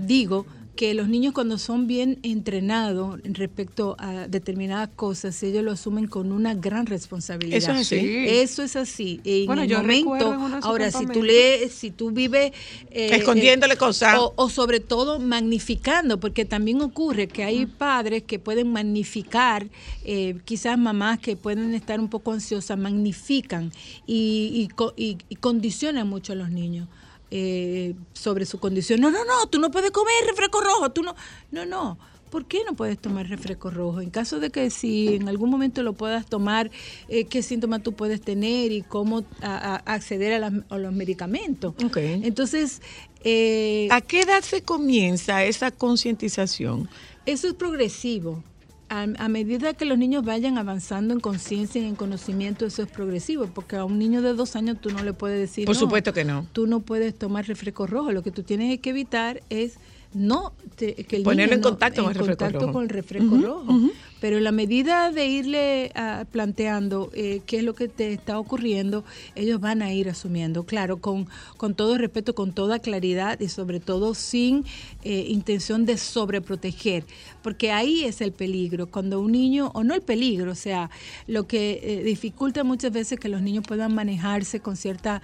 [0.06, 0.46] digo
[0.76, 6.32] que los niños cuando son bien entrenados respecto a determinadas cosas, ellos lo asumen con
[6.32, 7.58] una gran responsabilidad.
[7.58, 7.96] Eso es así.
[8.26, 9.20] Eso es así.
[9.24, 12.52] En Bueno, el yo momento, ahora, si tú lees, si tú vives...
[12.90, 14.16] eh, Escondiéndole eh, cosas.
[14.18, 19.68] O, o sobre todo magnificando, porque también ocurre que hay padres que pueden magnificar,
[20.04, 23.70] eh, quizás mamás que pueden estar un poco ansiosas, magnifican
[24.06, 26.88] y, y- y condicionan mucho a los niños
[27.30, 29.00] eh, sobre su condición.
[29.00, 31.14] No, no, no, tú no puedes comer refresco rojo, tú no,
[31.50, 31.98] no, no.
[32.30, 34.00] ¿Por qué no puedes tomar refresco rojo?
[34.00, 36.70] En caso de que si en algún momento lo puedas tomar,
[37.08, 40.92] eh, ¿qué síntomas tú puedes tener y cómo a- a- acceder a, las- a los
[40.92, 41.74] medicamentos?
[42.22, 42.82] Entonces,
[43.24, 46.88] eh, ¿A qué edad se comienza esa concientización?
[47.26, 48.44] eso es progresivo.
[48.92, 52.90] A, a medida que los niños vayan avanzando en conciencia y en conocimiento, eso es
[52.90, 55.64] progresivo, porque a un niño de dos años tú no le puedes decir.
[55.64, 56.46] Por "No, supuesto que no.
[56.52, 58.10] Tú no puedes tomar refresco rojo.
[58.10, 59.74] Lo que tú tienes que evitar es
[60.12, 62.72] no te- que el Ponerlo niño en no- contacto con el refresco contacto rojo.
[62.72, 63.78] con el refresco rojo.
[64.20, 68.38] Pero en la medida de irle ah, planteando eh, qué es lo que te está
[68.38, 69.02] ocurriendo,
[69.34, 73.80] ellos van a ir asumiendo, claro, con, con todo respeto, con toda claridad y sobre
[73.80, 74.66] todo sin
[75.04, 77.04] eh, intención de sobreproteger,
[77.42, 80.90] porque ahí es el peligro, cuando un niño, o no el peligro, o sea,
[81.26, 85.22] lo que eh, dificulta muchas veces que los niños puedan manejarse con cierta...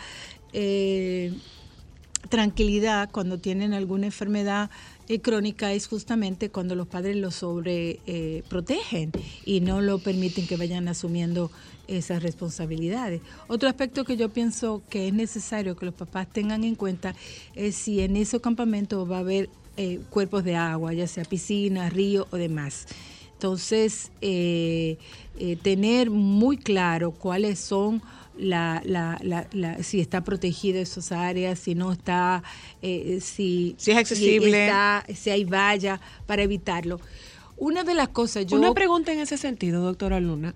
[0.54, 1.34] eh,
[2.26, 4.70] tranquilidad cuando tienen alguna enfermedad
[5.08, 8.42] eh, crónica es justamente cuando los padres lo sobre eh,
[9.44, 11.50] y no lo permiten que vayan asumiendo
[11.86, 13.20] esas responsabilidades.
[13.46, 17.14] Otro aspecto que yo pienso que es necesario que los papás tengan en cuenta
[17.54, 21.88] es si en ese campamento va a haber eh, cuerpos de agua, ya sea piscina,
[21.88, 22.86] río o demás.
[23.34, 24.10] Entonces,
[25.62, 28.00] tener muy claro cuáles son
[28.38, 32.42] la, la, la, la- si está protegida esas áreas, si no está,
[32.82, 34.66] eh, si, Si es accesible.
[34.66, 37.00] está- si hay valla para evitarlo.
[37.56, 40.54] Una de las cosas, yo Una pregunta en ese sentido, doctora Luna.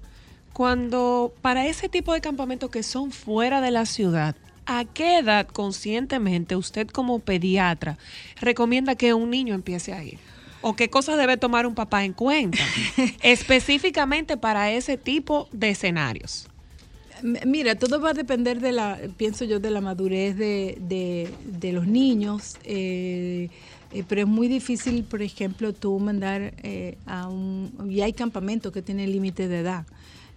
[0.53, 4.35] Cuando para ese tipo de campamentos que son fuera de la ciudad,
[4.67, 7.97] ¿a qué edad conscientemente usted como pediatra
[8.41, 10.19] recomienda que un niño empiece a ir?
[10.61, 12.59] ¿O qué cosas debe tomar un papá en cuenta
[13.23, 16.49] específicamente para ese tipo de escenarios?
[17.23, 21.87] Mira, todo va a depender de la, pienso yo, de la madurez de, de- los
[21.87, 22.59] niños.
[22.65, 23.51] eh,
[23.93, 27.73] eh, pero es muy difícil, por ejemplo, tú mandar eh, a un...
[27.91, 29.87] Y hay campamentos que tienen límite de edad.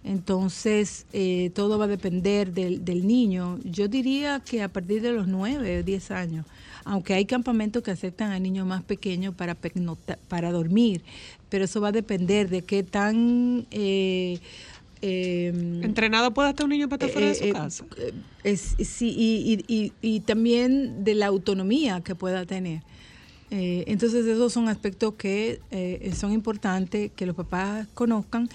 [0.02, 3.58] Entonces, eh, todo va a depender del, del niño.
[3.64, 6.46] Yo diría que a partir de los 9 o 10 años,
[6.84, 9.56] aunque hay campamentos que aceptan a niños más pequeños para,
[10.28, 11.02] para dormir,
[11.48, 13.66] pero eso va a depender de qué tan...
[13.70, 14.40] eh,
[15.08, 17.84] em, ¿Entrenado puede estar un niño para estar fuera de su eh, casa?
[17.98, 22.82] eh, es- sí, y, y- y- y también de la autonomía que pueda tener.
[23.50, 25.60] Eh, entonces esos son aspectos que
[26.16, 28.48] son importantes que los papás conozcan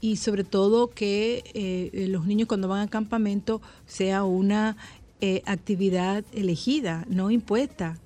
[0.00, 4.76] y sobre todo que eh, los niños cuando van al campamento sea una
[5.20, 7.98] eh, actividad elegida, no impuesta.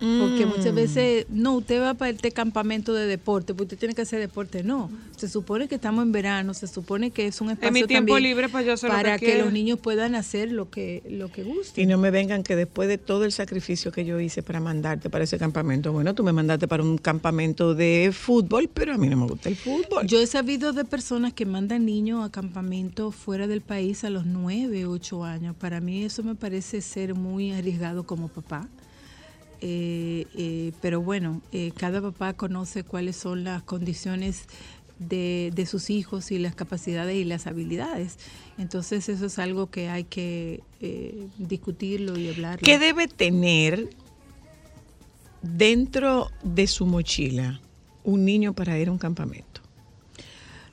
[0.00, 0.76] Porque muchas Mm.
[0.76, 4.62] veces, no, usted va para este campamento de deporte, porque usted tiene que hacer deporte.
[4.64, 8.14] No, se supone que estamos en verano, se supone que es un espacio mi tiempo
[8.14, 11.30] también libre, pues, yo sé lo para que los niños puedan hacer lo que lo
[11.30, 11.84] que gusten.
[11.84, 15.10] Y no me vengan que después de todo el sacrificio que yo hice para mandarte
[15.10, 19.06] para ese campamento, bueno, tú me mandaste para un campamento de fútbol, pero a mí
[19.08, 20.06] no me gusta el fútbol.
[20.06, 24.24] Yo he sabido de personas que mandan niños a campamentos fuera del país a los
[24.24, 25.54] 9, 8 años.
[25.56, 28.66] Para mí eso me parece ser muy arriesgado como papá.
[29.62, 34.46] Eh, eh, pero bueno, eh, cada papá conoce cuáles son las condiciones
[35.00, 38.18] de, de sus hijos y las capacidades y las habilidades.
[38.58, 42.64] Entonces eso es algo que hay que eh, discutirlo y hablarlo.
[42.64, 43.88] ¿Qué debe tener
[45.42, 47.60] dentro de su mochila
[48.04, 49.62] un niño para ir a un campamento?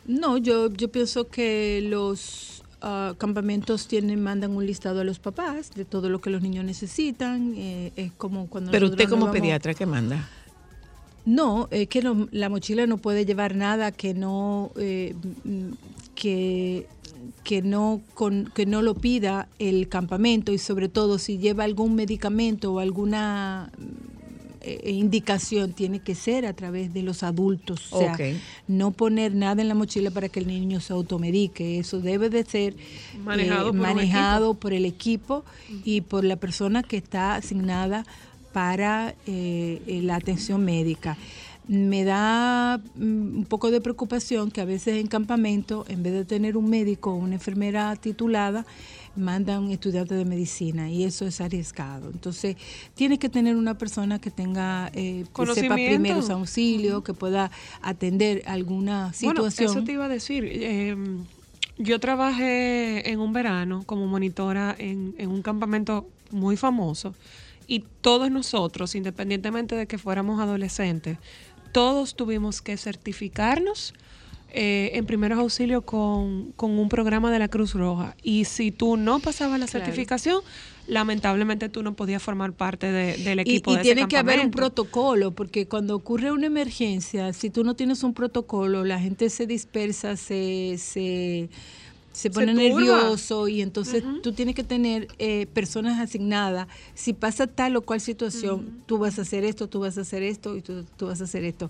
[0.06, 5.72] No, yo, yo pienso que los ah, campamentos tienen, mandan un listado a los papás
[5.76, 7.54] de todo lo que los niños necesitan.
[7.56, 10.30] eh, es como cuando Pero usted como vamos- pediatra, ¿qué manda?
[11.26, 15.14] No, es que no- la mochila no puede llevar nada que no eh,
[16.16, 16.88] que
[17.44, 21.96] que no con, que no lo pida el campamento y sobre todo si lleva algún
[21.96, 23.72] medicamento o alguna
[24.68, 28.18] eh, indicación tiene que ser a través de los adultos, o sea,
[28.68, 32.44] no poner nada en la mochila para que el niño se automedique, eso debe de
[32.44, 32.76] ser
[33.24, 35.44] Manejado eh, por un manejado por el equipo
[35.84, 38.06] y por la persona que está asignada
[38.52, 41.18] para eh, eh, la atención médica.
[41.68, 46.26] me da mm, un poco de preocupación que a veces en campamento, en vez de
[46.26, 48.66] tener un médico o una enfermera titulada,
[49.18, 52.10] mandan un estudiante de medicina y eso es arriesgado.
[52.10, 52.56] Entonces,
[52.96, 57.52] tiene que tener una persona que tenga, eh, que sepa primeros auxilios, que pueda
[57.82, 59.70] atender alguna Bueno, situación.
[59.72, 60.44] eso te iba a decir.
[60.50, 60.96] eh,
[61.80, 67.14] yo trabajé en un verano como monitora en, en un campamento muy famoso
[67.68, 71.20] y todos nosotros, independientemente de que fuéramos adolescentes,
[71.74, 73.94] todos tuvimos que certificarnos
[74.50, 78.16] eh, en primeros auxilios con, con un programa de la Cruz Roja.
[78.24, 79.86] Y si tú no pasabas la Claro.
[79.86, 80.42] certificación,
[80.88, 84.18] lamentablemente tú no podías formar parte de- del Y, equipo y de ese tiene que
[84.18, 89.00] haber un protocolo, porque cuando ocurre una emergencia, si tú no tienes un protocolo, la
[89.00, 91.50] gente se dispersa, se, se,
[92.18, 96.68] se pone nervioso y entonces tú tienes que tener eh, personas asignadas.
[96.96, 100.24] Si pasa tal o cual situación, tú vas a hacer esto, tú vas a hacer
[100.24, 101.70] esto y tú, tú vas a hacer esto.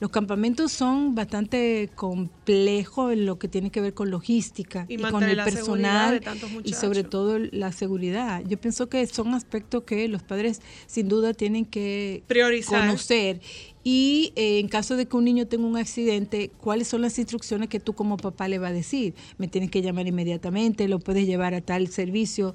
[0.00, 5.02] Los campamentos son bastante complejos en lo que tiene que ver con logística Y y,
[5.02, 6.22] con el personal
[6.64, 8.42] y sobre todo la seguridad.
[8.48, 12.80] Yo pienso que son aspectos que los padres sin duda tienen que Priorizar.
[12.80, 13.42] conocer.
[13.84, 17.68] Y eh, en caso de que un niño tenga un accidente, ¿cuáles son las instrucciones
[17.68, 19.14] que tú como papá le va a decir?
[19.38, 22.54] Me tienes que llamar inmediatamente, lo puedes llevar a tal servicio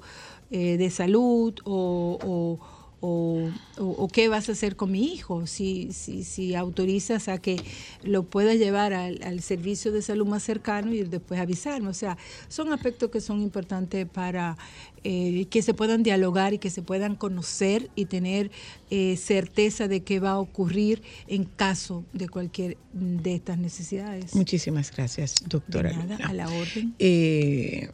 [0.50, 5.46] eh, de salud o, o- o- o- o qué vas a hacer con mi hijo,
[5.46, 7.56] si, si, si autorizas a que
[8.02, 11.88] lo puedas llevar al, al servicio de salud más cercano y después avisarme.
[11.88, 12.18] O sea,
[12.48, 14.56] son aspectos que son importantes para
[15.04, 18.50] eh, que se puedan dialogar y que se puedan conocer y tener
[18.90, 24.34] eh, certeza de qué va a ocurrir en caso de cualquier de estas necesidades.
[24.34, 25.90] Muchísimas gracias, doctora.
[25.90, 26.28] De nada, Luna.
[26.30, 26.94] a la orden.
[26.98, 27.90] Eh,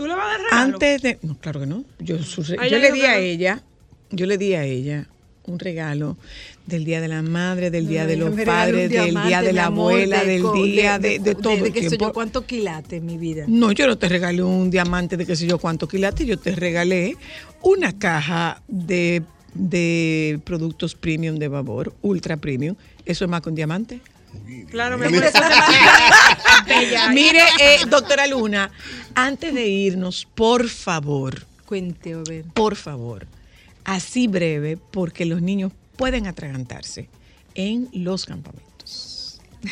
[0.00, 0.72] ¿Tú le vas a dar regalo?
[0.76, 1.18] antes de.
[1.20, 1.84] No, claro que no.
[1.98, 3.62] Yo, su Ah, yo le di a ella,
[4.10, 5.06] yo le di a ella
[5.44, 6.16] un regalo
[6.64, 9.92] del Día de la Madre, del Día de los Padres, del Día de la amor,
[9.92, 13.02] Abuela, de del co- Día de, de todo de el qué sé yo, cuánto quilate
[13.02, 13.44] mi vida.
[13.46, 16.52] No, yo no te regalé un diamante de qué sé yo cuánto quilates, yo te
[16.56, 17.16] regalé
[17.60, 19.22] una caja de,
[19.52, 22.74] de productos premium de Babor, ultra premium.
[23.04, 24.00] ¿Eso es más que un diamante?
[24.70, 25.24] Claro, mi amor,
[26.66, 27.10] Bella.
[27.10, 28.70] Mire, eh, doctora Luna,
[29.14, 32.44] antes de irnos, por favor, Cuente, a ver.
[32.54, 33.26] por favor,
[33.84, 37.08] así breve, porque los niños pueden atragantarse
[37.54, 39.40] en los campamentos.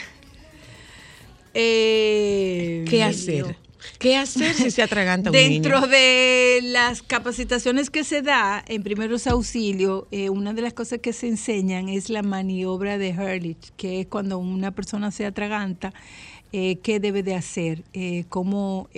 [1.61, 3.57] Eh, ¿Qué hacer?
[3.99, 5.87] ¿Qué hacer si se atraganta un Dentro niño?
[5.91, 11.13] de las capacitaciones que se da en primeros auxilios, eh, una de las cosas que
[11.13, 15.93] se enseñan es la maniobra de Hurlich, que es cuando una persona se atraganta,
[16.53, 18.89] eh, qué debe de hacer, eh, cómo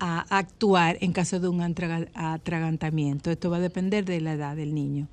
[0.00, 3.30] a- actuar en caso de un atraga- atragantamiento.
[3.30, 5.08] Esto va a depender de la edad del niño.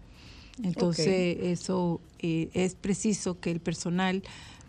[0.63, 4.23] Entonces, eso es preciso que el personal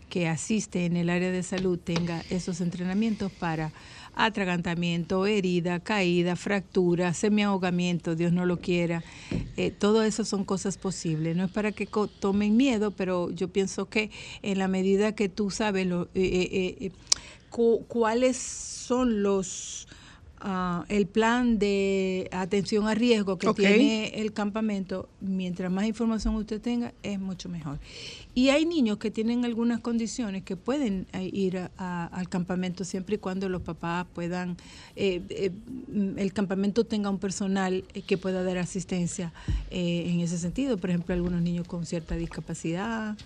[0.09, 3.73] que asiste en el área de salud tenga esos entrenamientos para
[4.13, 9.03] atragantamiento, herida, caída, fractura, semiahogamiento, Dios no lo quiera.
[9.55, 11.35] Eh, todo eso son cosas posibles.
[11.35, 11.87] No es para que
[12.19, 14.11] tomen miedo, pero yo pienso que
[14.43, 16.91] en la medida que tú sabes lo, eh, eh,
[17.49, 19.86] cu- cuáles son los
[20.39, 26.61] ah, el plan de atención a riesgo que tiene el campamento, mientras más información usted
[26.61, 27.79] tenga, es mucho mejor.
[28.35, 32.83] Y hay niños que tienen algunas condiciones que pueden eh, ir a- a- al campamento
[32.85, 34.57] siempre y cuando los papás puedan,
[34.95, 35.49] eh, eh,
[35.87, 39.33] mm, el campamento tenga un personal eh, que pueda dar asistencia
[39.71, 40.77] eh, en ese sentido.
[40.77, 43.17] Por ejemplo, algunos niños con cierta discapacidad.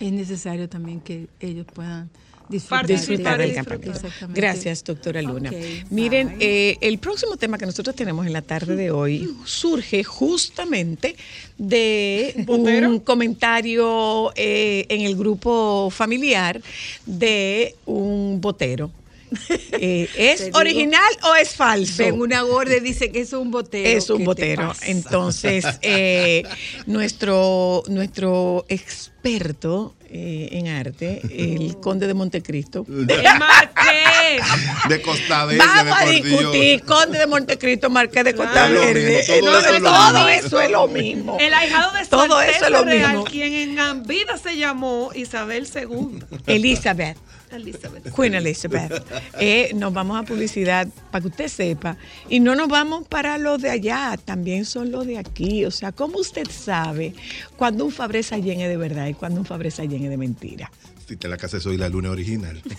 [0.00, 2.10] Es necesario también que ellos puedan
[2.52, 4.00] disfrutar, disfrutar del.
[4.28, 5.50] Gracias, doctora Luna.
[5.90, 11.16] Miren, eh, el próximo tema que nosotros tenemos en la tarde de hoy surge justamente
[11.58, 16.60] de un comentario eh, en el grupo familiar
[17.06, 18.90] de un botero.
[19.72, 22.04] Eh, ¿Es digo, original o es falso?
[22.04, 23.88] Ven una gorda y dice que es un botero.
[23.88, 24.72] Es un ¿Qué te botero.
[24.82, 26.44] Entonces, eh,
[26.86, 33.06] nuestro, nuestro experto eh, en arte, el conde de Montecristo, El
[33.38, 34.42] Marqués.
[34.88, 39.16] De Costa Verde, Vamos a discutir Conde de Montecristo, Marqués de Costa lo Verde.
[39.16, 40.28] mismo, todo eso es lo todo mismo.
[40.28, 41.36] eso es lo mismo.
[41.40, 43.24] El ahijado de Todo eso es lo Real, mismo.
[43.24, 46.22] quien en vida se llamó Isabel II.
[46.46, 47.16] Elizabeth.
[47.56, 48.14] Elizabeth.
[48.14, 49.04] Queen Elizabeth.
[49.38, 51.96] Eh, nos vamos a publicidad para que usted sepa.
[52.28, 55.64] Y no nos vamos para los de allá, también son los de aquí.
[55.64, 57.14] O sea, ¿cómo usted sabe
[57.56, 60.70] cuando un Fabre Sallén es de verdad y cuando un Fabre Sallén es de mentira?
[61.06, 62.62] Si te la casa soy la luna original.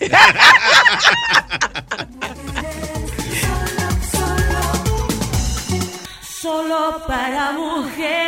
[6.40, 8.23] Solo para mujeres.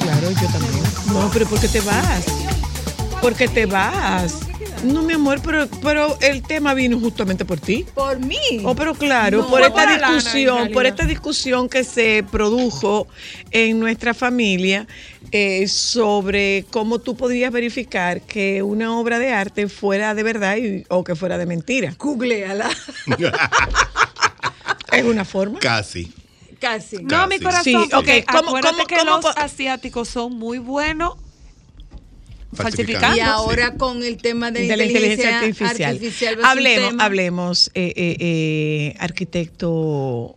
[0.00, 0.84] Claro, yo también.
[1.12, 2.24] No, pero ¿por qué te vas?
[3.20, 4.38] Porque te vas.
[4.84, 7.84] No, mi amor, pero, pero el tema vino justamente por ti.
[7.94, 8.36] Por mí.
[8.64, 13.08] Oh, pero claro, No, por esta por discusión, por esta discusión que se produjo
[13.50, 14.86] en nuestra familia
[15.32, 20.84] eh, sobre cómo tú podrías verificar que una obra de arte fuera de verdad y-
[20.88, 21.94] o que fuera de mentira.
[21.98, 22.68] Googleala.
[24.92, 25.58] Es una forma.
[25.58, 26.10] Casi.
[26.60, 26.98] Casi.
[27.02, 30.58] No, mi corazón, Sí, porque ok, ¿cómo- acuérdate cómo- que cómo los asiáticos son muy
[30.58, 31.14] buenos
[32.52, 33.16] Falsificando.
[33.16, 35.92] Y ahora con el tema de, de la inteligencia artificial.
[35.94, 40.36] artificial hablemos, hablemos, eh, eh, eh, arquitecto.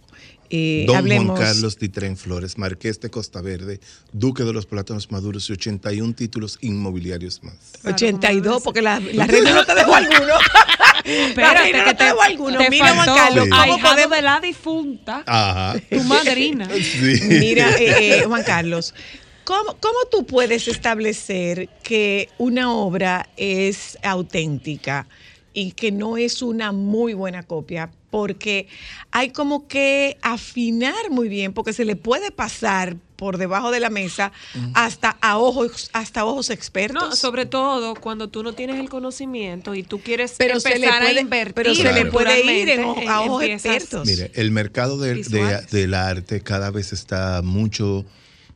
[0.49, 1.37] eh, Don hablemos.
[1.37, 3.79] Juan Carlos Ditren Flores, Marqués de Costa Verde,
[4.11, 7.55] Duque de los Plátanos Maduros y 81 títulos inmobiliarios más.
[7.85, 10.19] 82, porque la, la reina no te dejó alguno.
[11.09, 12.57] Espérate, reina que no te alguno.
[12.59, 13.47] te Mira, Juan Carlos.
[13.49, 15.79] ¿cómo podemos- de la difunta, Ajá.
[15.89, 16.67] tu madrina.
[16.73, 17.19] Sí.
[17.23, 18.93] Mira, eh, eh, Juan Carlos,
[19.43, 25.07] ¿cómo, ¿cómo tú puedes establecer que una obra es auténtica
[25.53, 27.89] y que no es una muy buena copia?
[28.09, 28.67] Porque
[29.11, 33.89] hay como que afinar muy bien, porque se le puede pasar por debajo de la
[33.89, 34.31] mesa
[34.73, 37.09] hasta a ojos, hasta ojos expertos.
[37.09, 41.01] No, sobre todo cuando tú no tienes el conocimiento y tú quieres Pero se empezar
[41.01, 41.53] le puede- a invertir.
[41.53, 44.07] pero se le puede ir en a ojos empiezas- expertos.
[44.07, 45.69] Mire, el mercado de- de- Visuales.
[45.69, 48.05] del arte cada vez está mucho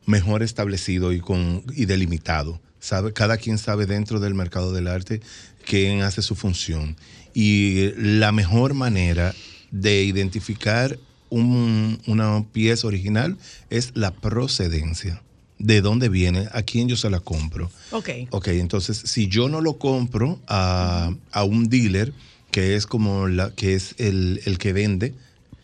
[0.06, 2.60] mejor establecido y, con, y delimitado.
[2.80, 5.20] Sabe, cada quien sabe dentro del mercado del arte
[5.64, 6.96] quién hace su función.
[7.34, 9.34] Y la mejor manera
[9.70, 10.98] de identificar
[11.30, 13.36] un- una pieza original
[13.70, 15.20] es la procedencia.
[15.58, 16.48] ¿De dónde viene?
[16.52, 17.70] ¿A quién yo se la compro?
[17.90, 18.08] Ok.
[18.30, 22.12] Ok, entonces si yo no lo compro a, a un dealer
[22.50, 25.14] que es como la que es el, el que vende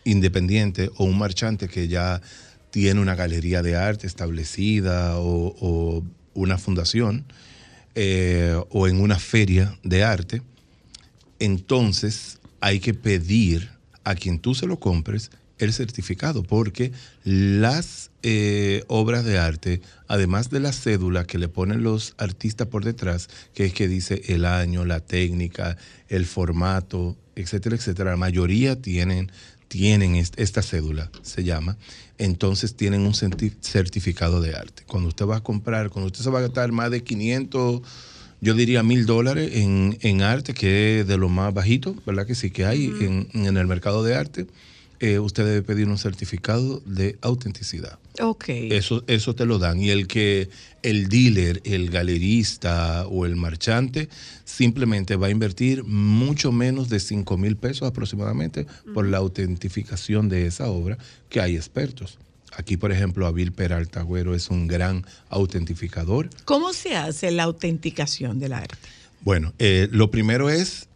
[0.03, 2.21] independiente o un marchante que ya
[2.71, 6.03] tiene una galería de arte establecida o, o
[6.33, 7.25] una fundación
[7.95, 10.41] eh, o en una feria de arte,
[11.41, 13.69] entonces hay que pedir
[14.03, 16.91] a quien tú se lo compres el certificado, porque
[17.23, 22.83] las eh, obras de arte, además de la cédula que le ponen los artistas por
[22.83, 25.77] detrás, que es que dice el año, la técnica,
[26.07, 29.31] el formato, etcétera, etcétera, la mayoría tienen,
[29.67, 31.77] tienen est- esta cédula, se llama,
[32.17, 34.83] entonces tienen un certi- certificado de arte.
[34.87, 37.81] Cuando usted va a comprar, cuando usted se va a gastar más de 500
[38.41, 42.25] yo diría mil dólares en, en arte, que es de lo más bajito, ¿verdad?
[42.27, 44.47] Que sí que hay en, en el mercado de arte.
[44.99, 47.97] eh, usted debe pedir un certificado de autenticidad.
[48.19, 48.49] Ok.
[48.49, 49.79] Eso, eso te lo dan.
[49.81, 50.49] Y el que
[50.83, 54.09] el dealer, el galerista o el marchante
[54.45, 60.45] simplemente va a invertir mucho menos de 5 mil pesos aproximadamente por la autentificación de
[60.45, 60.97] esa obra,
[61.29, 62.19] que hay expertos.
[62.51, 66.29] Aquí, por ejemplo, Abil Peralta Agüero es un gran autentificador.
[66.45, 68.77] ¿Cómo se hace la autenticación del arte?
[69.21, 70.87] Bueno, eh, lo primero es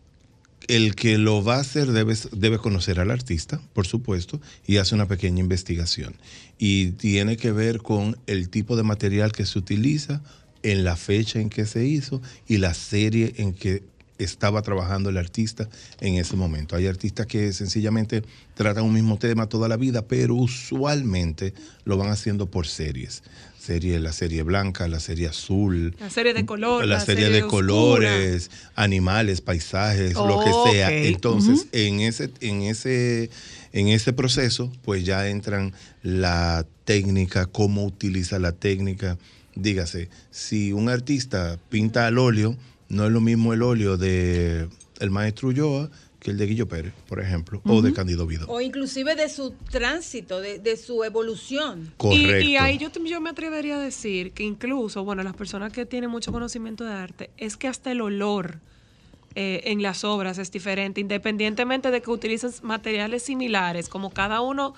[0.68, 4.96] el que lo va a hacer debe, debe conocer al artista, por supuesto, y hace
[4.96, 6.16] una pequeña investigación.
[6.58, 10.22] Y tiene que ver con el tipo de material que se utiliza,
[10.66, 13.84] en la fecha en que se hizo y la serie en que
[14.18, 15.68] estaba trabajando el artista
[16.00, 16.76] en ese momento.
[16.76, 21.54] Hay artistas que sencillamente tratan un mismo tema toda la vida, pero usualmente
[21.84, 23.24] lo van haciendo por series.
[23.60, 27.50] Serie, la serie blanca, la serie azul, La serie de color, la, serie, de oscura.
[27.50, 30.92] colores, animales, paisajes, lo que sea.
[30.92, 33.32] Entonces, en ese, en ese,
[33.74, 39.18] en ese proceso, pues ya entran la técnica, cómo utiliza la técnica.
[39.56, 42.56] Dígase, si un artista pinta al óleo,
[42.90, 44.68] no es lo mismo el óleo de
[45.00, 47.94] el maestro Ulloa que el de Guillo Pérez, por ejemplo, o de.
[47.94, 48.48] Candido Vido.
[48.50, 51.94] O inclusive de su tránsito, de, de su evolución.
[51.98, 52.40] Correcto.
[52.40, 55.86] Y, y ahí yo, yo me atrevería a decir que incluso, bueno, las personas que
[55.86, 58.60] tienen mucho conocimiento de arte, es que hasta el olor
[59.36, 64.74] eh, en las obras es diferente, independientemente de que utilicen materiales similares, como cada uno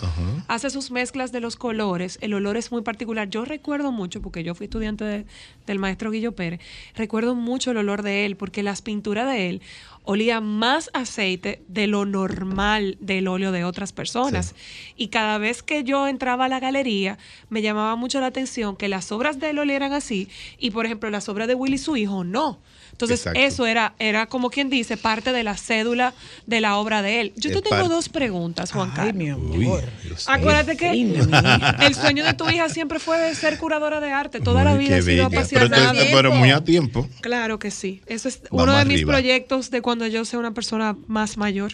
[0.47, 3.29] hace sus mezclas de los colores, el olor es muy particular.
[3.29, 5.25] Yo recuerdo mucho, porque yo fui estudiante de-
[5.67, 6.59] del maestro Guillo Pérez,
[6.95, 9.61] recuerdo mucho el olor de él, porque las pinturas de él
[10.03, 14.55] olía más aceite de lo normal del óleo de otras personas.
[14.95, 17.17] Y cada vez que yo entraba a la galería,
[17.49, 21.09] me llamaba mucho la atención que las obras de él olieran así y, por ejemplo,
[21.09, 22.59] las obras de Willy su hijo no.
[22.97, 23.39] Entonces, Exacto.
[23.39, 26.15] eso era, era como quien dice, parte de la cédula
[26.47, 27.33] de la obra de él.
[27.35, 29.13] Yo te Es tengo parte- dos preguntas, Juan Carlos.
[29.13, 29.67] mi Uy,
[30.03, 30.89] Dios Acuérdate que
[31.85, 34.39] el sueño de tu hija siempre fue de ser curadora de arte.
[34.39, 35.29] Toda la vida ha sido.
[35.29, 35.93] Pero, apasionada.
[36.11, 37.07] pero muy a tiempo.
[37.21, 38.01] Claro que sí.
[38.07, 41.73] Eso es Vamos uno de mis proyectos de cuando yo sea una persona más mayor.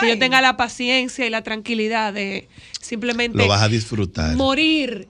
[0.00, 2.48] Que yo tenga la paciencia y la tranquilidad de
[2.80, 4.34] simplemente Lo vas a disfrutar.
[4.36, 5.06] morir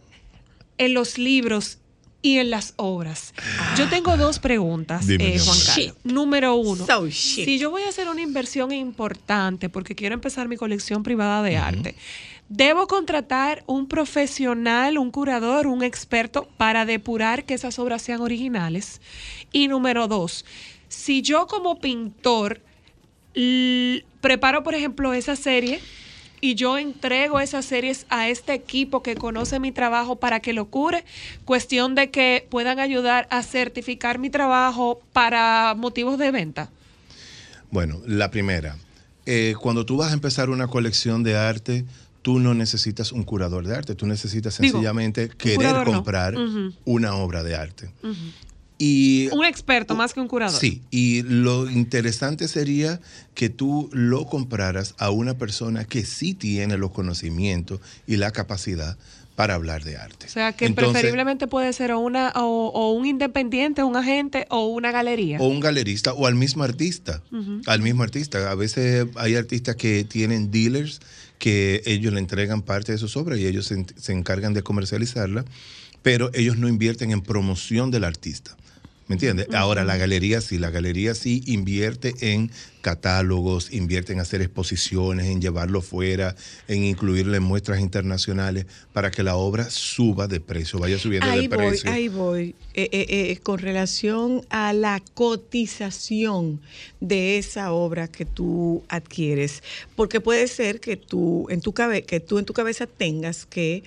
[0.79, 1.79] en los libros
[2.23, 3.35] y en las obras.
[3.77, 5.59] Yo tengo dos preguntas, Dime, eh, Juan.
[5.67, 5.95] Carlos.
[6.05, 7.45] Número uno, So shit.
[7.45, 11.57] si yo voy a hacer una inversión importante porque quiero empezar mi colección privada de
[11.57, 11.95] arte,
[12.49, 19.01] ¿debo contratar un profesional, un curador, un experto para depurar que esas obras sean originales?
[19.53, 20.45] Y número dos,
[20.89, 22.61] si yo como pintor
[24.21, 25.81] preparo, por ejemplo, esa serie
[26.41, 30.67] y yo entrego esas series a este equipo que conoce mi trabajo para que lo
[30.67, 31.05] cure,
[31.45, 36.71] cuestión de que puedan ayudar a certificar mi trabajo para motivos de venta.
[37.71, 38.77] Bueno, la primera,
[39.27, 41.85] eh, cuando tú vas a empezar una colección de arte,
[42.23, 45.85] tú no necesitas un curador de arte, tú necesitas sencillamente querer no.
[45.85, 46.35] comprar
[46.85, 47.91] una obra de arte.
[48.03, 48.15] Ujú.
[48.79, 50.59] Y Un experto más que un curador.
[50.59, 53.01] Sí, y lo interesante sería
[53.35, 58.99] que tú lo compraras a una persona que sí tiene los conocimientos y la capacidad
[59.37, 60.27] para hablar de arte.
[60.27, 64.47] O sea, que Entonces, preferiblemente puede ser o, una, o, o un independiente, un agente
[64.51, 65.39] o una galería.
[65.39, 67.23] O un galerista o al mismo artista.
[67.67, 68.51] Al mismo artista.
[68.51, 71.01] A veces hay artistas que tienen dealers
[71.39, 75.45] que ellos le entregan parte de sus obras y ellos se, se encargan de comercializarla,
[76.03, 78.57] pero ellos no invierten en promoción del artista.
[79.09, 79.47] ¿Me entiendes?
[79.55, 82.51] Ahora la galería sí, la galería sí invierte en
[82.81, 86.35] catálogos, invierte en hacer exposiciones, en llevarlo fuera,
[86.67, 91.47] en incluirle en muestras internacionales para que la obra suba de precio, vaya subiendo Ahí
[91.47, 91.91] de voy, precio.
[91.91, 92.55] ahí voy.
[92.75, 96.61] Eh, eh, eh, con relación a la cotización
[97.01, 99.63] de esa obra que tú adquieres,
[99.95, 103.85] porque puede ser que tú en tu cabe- que tú en tu cabeza tengas que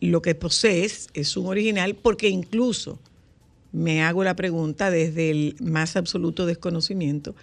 [0.00, 2.98] lo que posees es un original, porque incluso
[3.72, 7.34] me hago la pregunta desde el más absoluto desconocimiento,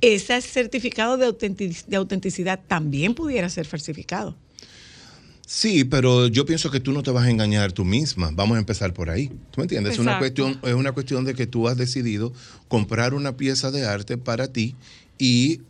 [0.00, 4.36] ese certificado de, autentic- de autenticidad también pudiera ser falsificado.
[5.46, 8.30] Sí, pero yo pienso que tú no te vas a engañar tú misma.
[8.32, 9.28] Vamos a empezar por ahí.
[9.28, 9.94] ¿Tú me entiendes?
[9.94, 12.32] Es una, cuestión, es una cuestión de que tú has decidido
[12.68, 14.76] comprar una pieza de arte para ti
[15.18, 15.60] y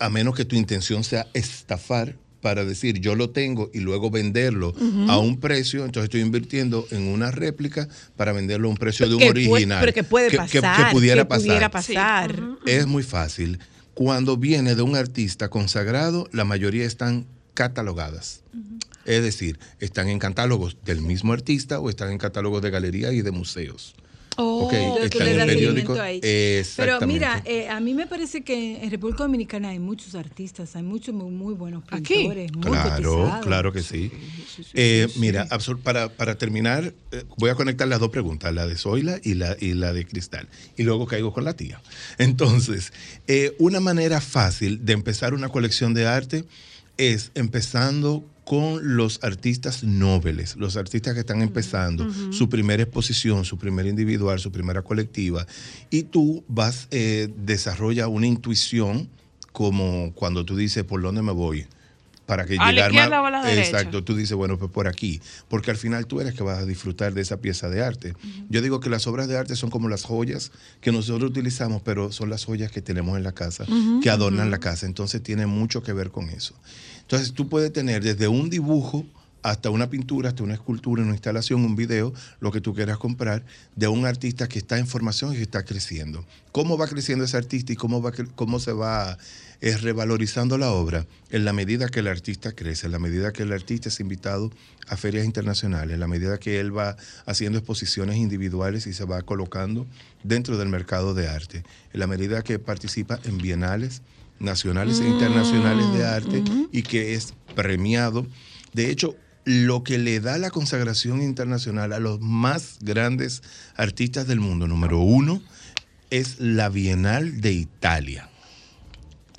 [0.00, 4.74] a menos que tu intención sea estafar para decir yo lo tengo y luego venderlo
[5.08, 9.14] a un precio, entonces estoy invirtiendo en una réplica para venderlo a un precio de
[9.14, 9.80] un puede- original.
[9.80, 11.44] pero que puede que, pasar, que pudiera que pasar.
[11.46, 12.42] pudiera pasar.
[12.66, 13.58] Es muy fácil.
[13.94, 18.42] Cuando viene de un artista consagrado, la mayoría están catalogadas.
[19.04, 23.22] Es decir, están en catálogos del mismo artista o están en catálogos de galerías y
[23.22, 23.94] de museos.
[24.42, 25.96] Oh, Ok, Entonces tú están le en das periódicos.
[25.98, 26.62] seguimiento ahí.
[26.76, 30.82] Pero mira, eh, a mí me parece que en República Dominicana hay muchos artistas, hay
[30.82, 33.44] muchos muy, muy buenos pintores, muy Claro, cotizados.
[33.46, 34.10] claro que sí.
[34.74, 35.46] Eh, mira,
[35.82, 39.56] para, para terminar, eh, voy a conectar las dos preguntas, la de Zoila y la,
[39.60, 40.48] y la de Cristal.
[40.76, 41.80] Y luego caigo con la tía.
[42.18, 42.92] Entonces,
[43.26, 46.44] eh, una manera fácil de empezar una colección de arte
[46.96, 53.56] es empezando con los artistas nobles, los artistas que están empezando su primera exposición, su
[53.58, 55.46] primera individual, su primera colectiva,
[55.88, 59.08] y tú vas, eh, desarrolla una intuición
[59.52, 61.64] como cuando tú dices, ¿por dónde me voy?
[62.26, 63.54] Para que ¿A la llegar más- a la?
[63.54, 66.66] Exacto, tú dices, bueno, pues por aquí, porque al final tú eres que vas a
[66.66, 68.14] disfrutar de esa pieza de arte.
[68.48, 72.10] Yo digo que las obras de arte son como las joyas que nosotros utilizamos, pero
[72.10, 73.64] son las joyas que tenemos en la casa,
[74.02, 76.54] que adornan la casa, entonces tiene mucho que ver con eso.
[77.10, 79.04] Entonces tú puedes tener desde un dibujo
[79.42, 83.44] hasta una pintura, hasta una escultura, una instalación, un video, lo que tú quieras comprar,
[83.74, 86.24] de un artista que está en formación y que está creciendo.
[86.52, 89.18] ¿Cómo va creciendo ese artista y cómo, va, cómo se va
[89.60, 91.04] eh, revalorizando la obra?
[91.30, 94.52] En la medida que el artista crece, en la medida que el artista es invitado
[94.86, 96.94] a ferias internacionales, en la medida que él va
[97.26, 99.84] haciendo exposiciones individuales y se va colocando
[100.22, 104.00] dentro del mercado de arte, en la medida que participa en bienales
[104.40, 108.26] nacionales e internacionales de arte y que es premiado.
[108.72, 113.42] De hecho, lo que le da la consagración internacional a los más grandes
[113.76, 115.42] artistas del mundo, número uno,
[116.10, 118.28] es la Bienal de Italia,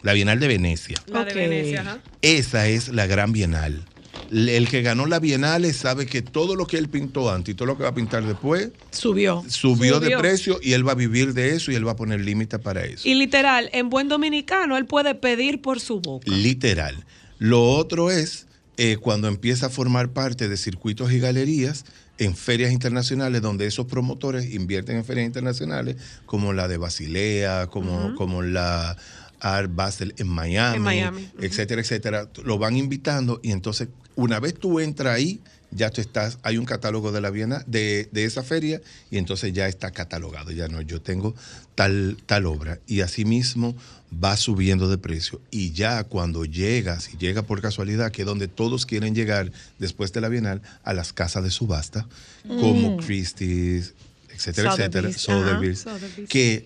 [0.02, 0.98] la Bienal de Venecia.
[1.08, 2.00] La de Venecia, ajá.
[2.22, 3.86] Esa es la gran Bienal.
[4.32, 7.66] El que ganó la Bienal sabe que todo lo que él pintó antes y todo
[7.66, 9.44] lo que va a pintar después Subió.
[9.48, 12.22] subió, de precio y él va a vivir de eso y él va a poner
[12.22, 13.08] límite para eso.
[13.08, 16.32] Y literal, en buen dominicano, él puede pedir por su boca.
[16.32, 17.06] Literal.
[17.40, 21.84] Lo otro es eh, cuando empieza a formar parte de circuitos y galerías
[22.18, 28.16] en ferias internacionales donde esos promotores invierten en ferias internacionales como la de Basilea, como,
[28.16, 28.96] como la
[29.42, 31.44] Art Basel en Miami, En Miami, ujú.
[31.46, 32.30] etcétera, etcétera.
[32.44, 35.40] Lo van invitando y entonces una vez tú entras ahí,
[35.72, 39.54] ya tú estás, hay un catálogo de la Viena, de, de esa feria, y entonces
[39.54, 40.52] ya está catalogado.
[40.52, 41.34] Ya no, yo tengo
[41.76, 42.80] tal, tal obra.
[42.88, 43.74] Y asimismo
[44.14, 48.50] va subiendo de precio y ya cuando llega, si llega por casualidad, que es donde
[48.50, 52.06] todos quieren llegar después de la Bienal, a las casas de subasta,
[52.46, 53.00] como Mm.
[53.06, 53.94] Christie's,
[54.36, 56.30] etcétera, etcétera, Sotheby's, Sotheby's, Sotheby's.
[56.30, 56.66] que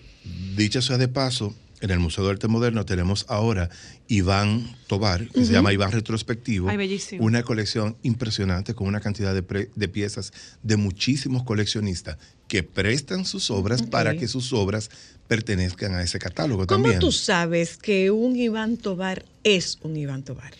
[0.56, 3.68] dicha sea de paso, en el Museo de Arte Moderno tenemos ahora
[4.08, 7.24] Iván Tobar, que se llama Iván Retrospectivo, Ay, bellísimo.
[7.24, 12.16] una colección impresionante con una cantidad de, pre- de piezas de muchísimos coleccionistas
[12.48, 14.90] que prestan sus obras para que sus obras
[15.28, 17.00] pertenezcan a ese catálogo ¿Cómo también.
[17.00, 20.52] tú sabes que un Iván Tobar es un Iván Tobar?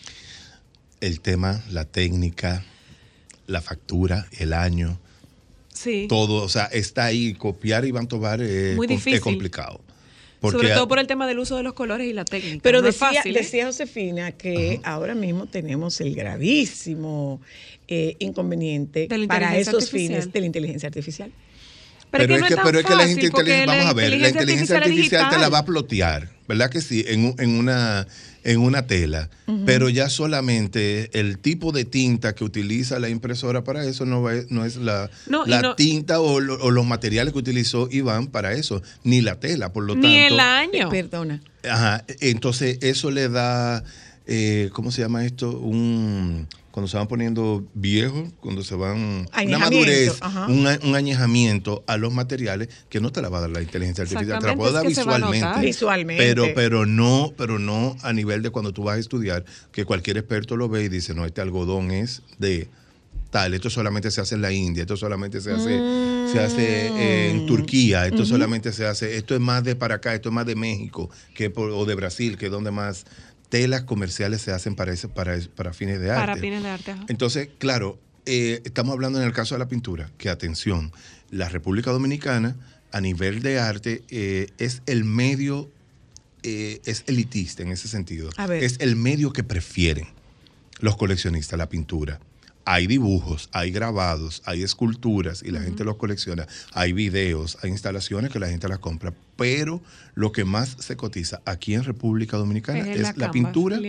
[0.99, 2.63] El tema, la técnica,
[3.47, 4.99] la factura, el año,
[5.73, 6.07] Sí.
[6.09, 7.33] todo, o sea, está ahí.
[7.35, 9.13] Copiar Iván Tobar es, Muy difícil.
[9.13, 9.79] es complicado.
[10.39, 12.59] Porque Sobre todo por el tema del uso de los colores y la técnica.
[12.61, 13.39] Pero No decía, fácil, ¿eh?
[13.39, 17.41] decía Josefina que ahora mismo tenemos el gravísimo
[17.87, 20.21] eh, inconveniente para esos artificial.
[20.21, 21.31] fines de la inteligencia artificial.
[22.11, 24.09] Pero es que no es tan pero es que la gente inteligente, vamos a ver,
[24.11, 27.03] la inteligencia inteligencia artificial te la va a plotear, ¿verdad que sí?
[27.07, 28.07] En, un- en una
[28.43, 29.29] en una tela,
[29.65, 34.35] pero ya solamente el tipo de tinta que utiliza la impresora para eso no, va-
[34.47, 38.27] no es la, No, la no- tinta o, lo- o los materiales que utilizó Iván
[38.27, 40.17] para eso, ni la tela, por lo Ni tanto.
[40.35, 40.89] el año.
[40.89, 41.41] Perdona.
[41.69, 43.83] Ajá, entonces eso le da,
[44.27, 45.51] eh, ¿cómo se llama esto?
[45.59, 46.47] Un,
[46.77, 52.69] cuando se van poniendo viejos, cuando se van, una madurez, un, añejamiento a los materiales
[52.87, 54.89] que no te la va a dar la inteligencia artificial, te la puede dar es
[54.89, 55.59] que se va a visualmente.
[55.59, 56.23] Visualmente.
[56.23, 60.19] Pero, pero no, pero no a nivel de cuando tú vas a estudiar, que cualquier
[60.19, 62.67] experto lo ve y dice, no, este algodón es de
[63.31, 65.79] tal, esto solamente se hace en la India, esto solamente se hace,
[66.31, 70.13] se hace eh, en Turquía, esto solamente se hace, esto es más de para acá,
[70.13, 73.05] esto es más de México que por- o de Brasil, que es donde más
[73.49, 76.21] telas comerciales se hacen para, ese, para, para fines de arte.
[76.21, 76.91] Para fines de arte.
[76.91, 77.05] ajá.
[77.07, 80.91] Entonces, claro, eh, estamos hablando en el caso de la pintura, que atención,
[81.31, 82.55] la República Dominicana
[82.91, 85.69] a nivel de arte eh, es el medio,
[86.43, 88.29] eh, es elitista en ese sentido.
[88.37, 88.63] A ver.
[88.63, 90.07] Es el medio que prefieren
[90.79, 92.19] los coleccionistas, la pintura.
[92.69, 96.45] Hay dibujos, hay grabados, hay esculturas y la gente los colecciona.
[96.73, 99.13] Hay videos, hay instalaciones que la gente las compra.
[99.37, 99.81] Pero
[100.15, 103.79] lo que más se cotiza aquí en República Dominicana es, la, canvas, pintura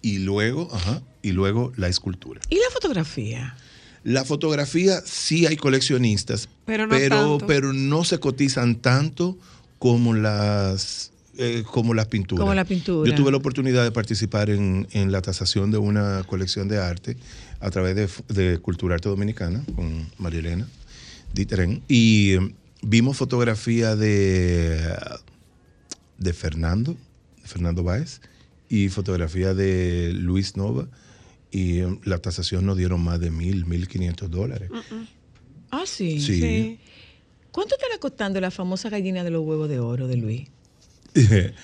[0.00, 2.40] y luego, ajá, y luego la escultura.
[2.48, 3.54] ¿Y la fotografía?
[4.02, 9.36] La fotografía sí hay coleccionistas, Pero no pero no se cotizan tanto
[9.78, 12.40] como las eh, como las pinturas.
[12.40, 13.10] Como la pintura.
[13.10, 17.18] Yo tuve la oportunidad de participar en, en la tasación de una colección de arte
[17.60, 20.68] a través de, de Cultura Arte Dominicana con María Elena
[21.32, 24.78] Ditren y eh, vimos fotografía de,
[26.18, 26.96] de Fernando,
[27.44, 28.20] Fernando Báez
[28.68, 30.86] y fotografía de Luis Nova
[31.50, 34.70] y eh, la tasación nos dieron más de mil, mil quinientos dólares.
[35.70, 36.20] Ah, sí.
[36.20, 36.78] Sí.
[37.52, 40.48] ¿Cuánto estará costando la famosa gallina de los huevos de oro de Luis?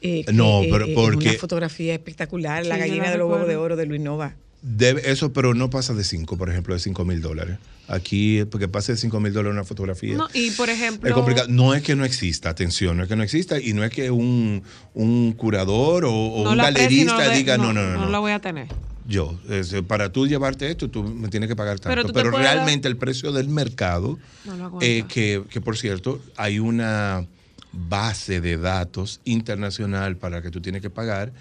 [0.00, 3.18] Eh, que, No, eh, pero eh, porque- Una fotografía espectacular, Sí, la gallina la de
[3.18, 4.36] los huevos de oro de Luis Nova.
[4.60, 7.58] Debe, eso, pero no pasa de 5, por ejemplo, de 5 mil dólares.
[7.86, 10.14] Aquí, porque pase de 5 mil dólares una fotografía.
[10.16, 11.08] No, y por ejemplo.
[11.08, 11.46] Es complicado.
[11.48, 14.10] No es que no exista, atención, no es que no exista y no es que
[14.10, 14.62] un,
[14.94, 18.10] un curador o, o no un la no galerista diga, no, no, no, no.
[18.10, 18.66] la voy a tener.
[19.06, 22.12] Yo, es, para tú llevarte esto, tú me tienes que pagar tanto.
[22.12, 27.24] Pero dar- realmente el precio del mercado, No eh, que, que por cierto, hay una
[27.72, 31.32] base de datos internacional para que tú tienes que pagar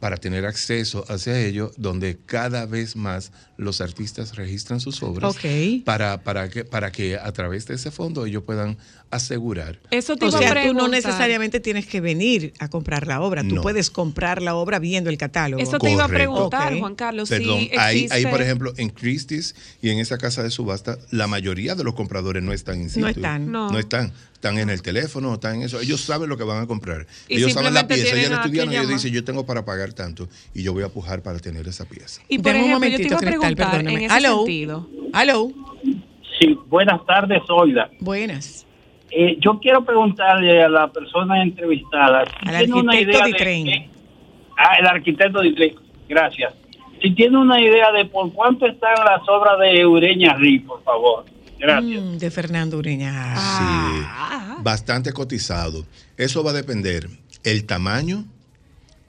[0.00, 5.84] para tener acceso hacia ello, donde cada vez más los artistas registran sus obras Ok.
[5.84, 8.76] para, para, que, para que a través de ese fondo ellos puedan
[9.10, 9.78] asegurar.
[9.90, 10.90] Eso te O iba a sea, tú no preguntar.
[10.90, 13.62] necesariamente tienes que venir a comprar la obra, tú No.
[13.62, 15.62] puedes comprar la obra viendo el catálogo.
[15.62, 16.32] Eso te iba a Correcto.
[16.34, 16.78] preguntar, Ok.
[16.80, 17.28] Juan Carlos.
[17.30, 18.14] Perdón, si ahí, existe...
[18.14, 21.94] ahí, por ejemplo, en Christie's y en esa casa de subasta, la mayoría de los
[21.94, 23.00] compradores no están situ.
[23.00, 23.50] No están.
[23.50, 23.78] No.
[23.78, 24.12] están.
[24.46, 25.80] Están en el teléfono, están en eso.
[25.80, 27.04] Ellos saben lo que van a comprar.
[27.28, 28.14] Y ellos saben la pieza.
[28.16, 31.20] Ellos estudiaron y ellos dicen, yo tengo para pagar tanto y yo voy a pujar
[31.20, 32.22] para tener esa pieza.
[32.28, 34.88] Y por un ejemplo, yo te iba a momentito, Cristal, preguntar en ese sentido.
[35.12, 35.50] Aló,
[36.38, 37.90] Sí, buenas tardes, Zoila.
[37.98, 38.64] buenas.
[39.10, 43.32] Eh, yo quiero preguntarle a la persona entrevistada si Al tiene una arquitecto idea de
[43.64, 43.88] qué-
[44.58, 45.74] ah, el arquitecto Ditren,
[46.08, 46.54] gracias.
[47.02, 51.24] Si tiene una idea de por cuánto están las obras de Ureña Rí, por favor.
[51.58, 52.02] Gracias.
[52.02, 53.34] Mm, de Fernando Ureña.
[53.36, 54.56] Ah.
[54.56, 55.86] Sí, bastante cotizado.
[56.16, 57.08] Eso va a depender
[57.44, 58.24] el tamaño,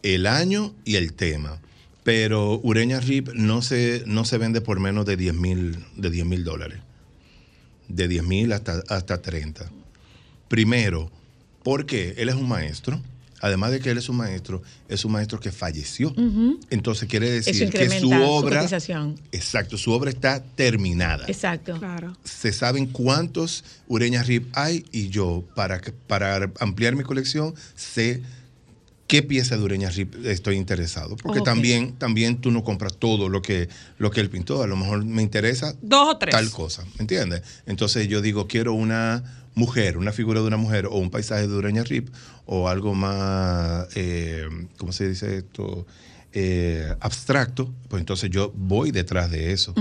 [0.03, 1.59] el año y el tema.
[2.03, 6.25] Pero Ureña Rip no se, no se vende por menos de 10 mil de 10
[6.25, 6.79] mil dólares.
[7.89, 9.69] De 10 mil hasta, hasta 30.
[10.47, 11.11] Primero,
[11.63, 13.01] porque él es un maestro.
[13.41, 16.13] Además de que él es un maestro, es un maestro que falleció.
[16.69, 18.65] Entonces quiere decir que su obra,
[19.31, 21.77] exacto, su obra está terminada Exacto.
[21.77, 22.15] Claro.
[22.23, 28.21] se saben cuántos Ureña Rip hay y yo, para, para ampliar mi colección, sé
[29.07, 31.15] qué pieza de Ureña Rip estoy interesado.
[31.15, 34.61] Porque también, también tú no compras todo lo que, lo que él pintó.
[34.63, 36.33] A lo mejor me interesa Dos o tres.
[36.33, 37.41] tal cosa, ¿me entiendes?
[37.65, 39.23] Entonces yo digo, quiero una
[39.57, 42.09] mujer, una figura de una mujer, o un paisaje de Ureña Rip,
[42.45, 44.47] o algo más, eh,
[44.77, 45.85] ¿cómo se dice esto?
[46.33, 49.73] Eh, abstracto, pues entonces yo voy detrás de eso,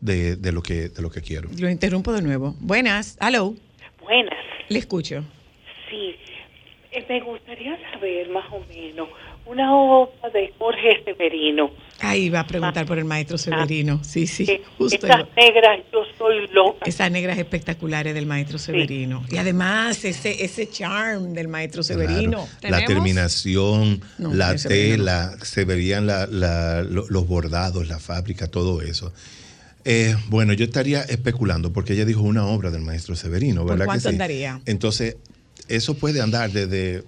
[0.00, 1.50] de, de lo que, de lo que quiero.
[1.58, 2.54] Lo interrumpo de nuevo.
[2.60, 3.54] Buenas, hello.
[4.02, 4.34] Buenas,
[4.68, 5.22] Le escucho.
[5.90, 6.14] sí.
[6.90, 9.08] Eh, me gustaría saber más o menos
[9.50, 11.70] una obra de Jorge Severino.
[12.00, 14.00] Ahí va a preguntar por el maestro Severino.
[14.04, 14.46] Sí, sí.
[14.46, 16.84] Que Justo Esas negras, yo soy loca.
[16.86, 19.24] Esas negras espectaculares del maestro Severino.
[19.30, 22.46] Y además ese, ese charm del maestro Severino.
[22.62, 24.96] La terminación, No, la tiene Severino.
[24.96, 29.12] tela, se verían la- la- lo- los bordados, la fábrica, todo eso.
[29.84, 33.84] Eh, bueno, yo estaría especulando porque ella dijo una obra del maestro Severino, ¿Por ¿verdad?
[33.84, 34.14] que cuánto sí?
[34.14, 34.60] andaría?
[34.66, 35.16] Entonces,
[35.68, 37.02] eso puede andar desde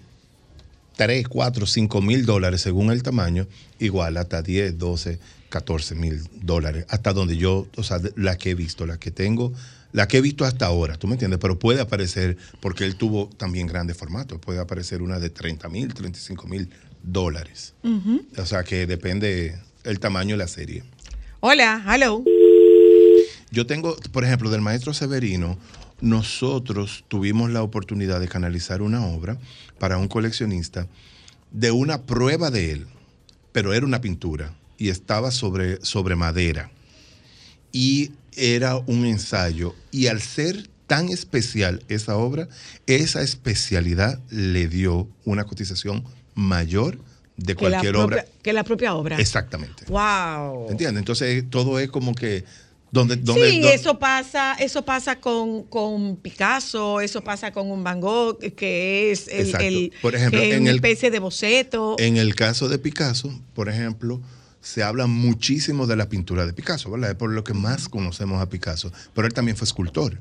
[1.01, 3.47] 3, 4, 5 mil dólares según el tamaño,
[3.79, 5.19] igual hasta 10, 12,
[5.49, 9.55] 14 mil dólares, hasta donde yo, o sea, la que he visto, la que tengo,
[9.93, 11.41] la que he visto hasta ahora, ¿tú me entiendes?
[11.41, 15.95] Pero puede aparecer, porque él tuvo también grandes formatos, puede aparecer una de 30 mil,
[15.95, 16.69] 35 mil
[17.03, 17.73] dólares.
[18.37, 20.85] O sea, que depende el tamaño de la serie.
[21.41, 22.23] Hola, hello.
[23.51, 25.57] Yo tengo, por ejemplo, del maestro Severino,
[26.01, 29.39] nosotros tuvimos la oportunidad de canalizar una obra
[29.79, 30.87] para un coleccionista
[31.51, 32.87] de una prueba de él,
[33.53, 36.71] pero era una pintura y estaba sobre, sobre madera.
[37.73, 39.75] Y era un ensayo.
[39.91, 42.49] Y al ser tan especial esa obra,
[42.87, 46.05] esa especialidad le dio una cotización
[46.35, 46.99] mayor
[47.37, 48.25] de Que cualquier propia, obra.
[48.43, 49.17] que la propia obra.
[49.19, 49.85] Exactamente.
[49.87, 50.71] Wow.
[50.71, 50.99] ¿Entiendes?
[50.99, 52.45] Entonces todo es como que
[52.93, 57.85] donde, donde, Sí, donde- eso pasa, eso pasa con, con Picasso, eso pasa con un
[57.85, 61.97] Van Gogh, que es, el, el- Por ejemplo, en una el- especie de boceto.
[61.99, 64.21] En el caso de Picasso, por ejemplo,
[64.61, 67.11] se habla muchísimo de la pintura de Picasso, ¿verdad?
[67.11, 68.93] Es por lo que más conocemos a Picasso.
[69.15, 70.19] Pero él también fue escultor.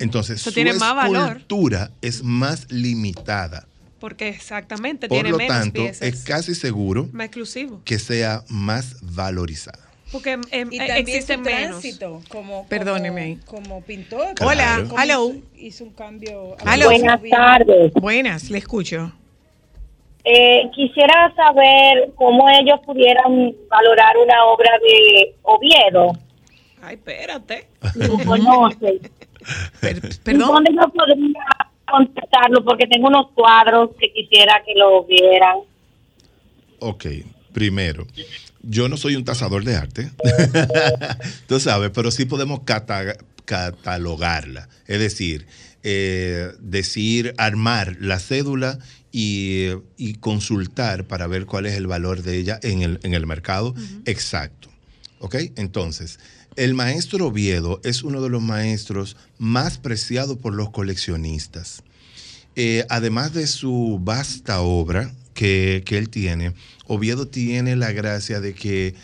[0.00, 1.28] Entonces, Eso su tiene más valor.
[1.28, 3.68] escultura es más limitada.
[4.00, 6.02] Porque exactamente Por tiene lo menos tanto, piezas.
[6.02, 7.82] es casi seguro Más exclusivo.
[7.84, 9.87] que sea más valorizada.
[10.10, 11.60] Porque em, em, Y eh, también existen su menos.
[11.80, 13.38] tránsito como, Perdóneme.
[13.44, 14.28] como, como pintor.
[14.44, 15.28] Hola, Como hello.
[15.30, 16.56] hizo- Hizo un cambio.
[16.66, 16.86] Hello.
[16.86, 17.92] Buenas tardes.
[17.94, 19.12] Buenas, le escucho.
[20.24, 26.12] Eh, quisiera saber cómo ellos pudieran valorar una obra de Oviedo.
[26.82, 27.66] Ay, espérate.
[27.94, 29.00] Lo conoce.
[30.24, 30.48] perdón.
[30.48, 31.44] ¿Dónde yo podría
[31.90, 32.64] contactarlo?
[32.64, 35.58] Porque tengo unos cuadros que quisiera que lo vieran.
[36.80, 37.06] Ok,
[37.52, 38.06] primero,
[38.62, 40.10] yo no soy un tasador de arte,
[41.46, 44.68] tú sabes, pero sí podemos cata- catalogarla.
[44.86, 45.46] Es decir,
[45.82, 48.78] eh, decir, armar la cédula
[49.12, 53.26] y, y consultar para ver cuál es el valor de ella en el, en el
[53.26, 53.74] mercado
[54.04, 54.68] exacto.
[55.20, 55.36] ¿Ok?
[55.56, 56.18] Entonces,
[56.56, 61.82] el maestro Oviedo es uno de los maestros más preciados por los coleccionistas.
[62.56, 66.54] Eh, además de su vasta obra que, que él tiene,
[66.88, 68.94] Oviedo tiene la gracia de que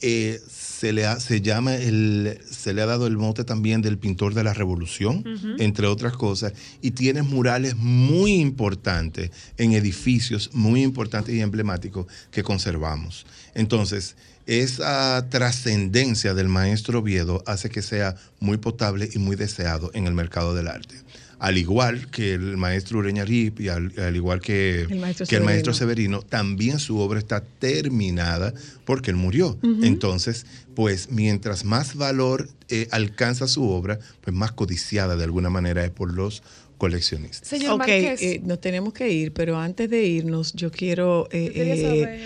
[0.00, 3.98] eh, se, le ha, se llama el, se le ha dado el mote también del
[3.98, 5.24] pintor de la revolución,
[5.58, 6.52] entre otras cosas,
[6.82, 13.26] y tiene murales muy importantes en edificios muy importantes y emblemáticos que conservamos.
[13.54, 14.14] Entonces,
[14.46, 20.14] esa trascendencia del maestro Oviedo hace que sea muy potable y muy deseado en el
[20.14, 20.94] mercado del arte.
[21.38, 25.36] Al igual que el maestro Ureña Rip y al, al igual que, El maestro que
[25.36, 26.22] el maestro Severino.
[26.22, 28.52] También su obra está terminada
[28.84, 29.58] porque él murió.
[29.62, 35.84] Entonces, pues mientras más valor eh, alcanza su obra, pues más codiciada de alguna manera
[35.84, 36.42] es por los
[36.78, 37.46] coleccionistas.
[37.46, 38.22] Señor ok, Márquez.
[38.22, 42.20] eh, nos tenemos que ir, pero antes de irnos, yo quiero eh,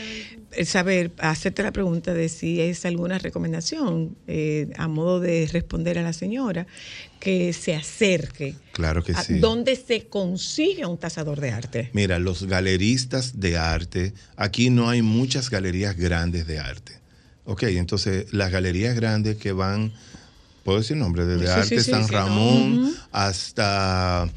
[0.55, 5.99] eh, saber, hacerte la pregunta de si es alguna recomendación eh, a modo de responder
[5.99, 6.67] a la señora
[7.19, 8.55] que se acerque.
[8.73, 9.39] Claro que a sí.
[9.39, 11.91] ¿Dónde se consigue un tasador de arte?
[11.93, 16.93] Mira, los galeristas de arte, aquí no hay muchas galerías grandes de arte.
[17.45, 19.93] Ok, entonces las galerías grandes que van,
[20.65, 22.13] puedo decir nombre, desde Sí, Arte sí, San sí.
[22.13, 24.29] Ramón hasta,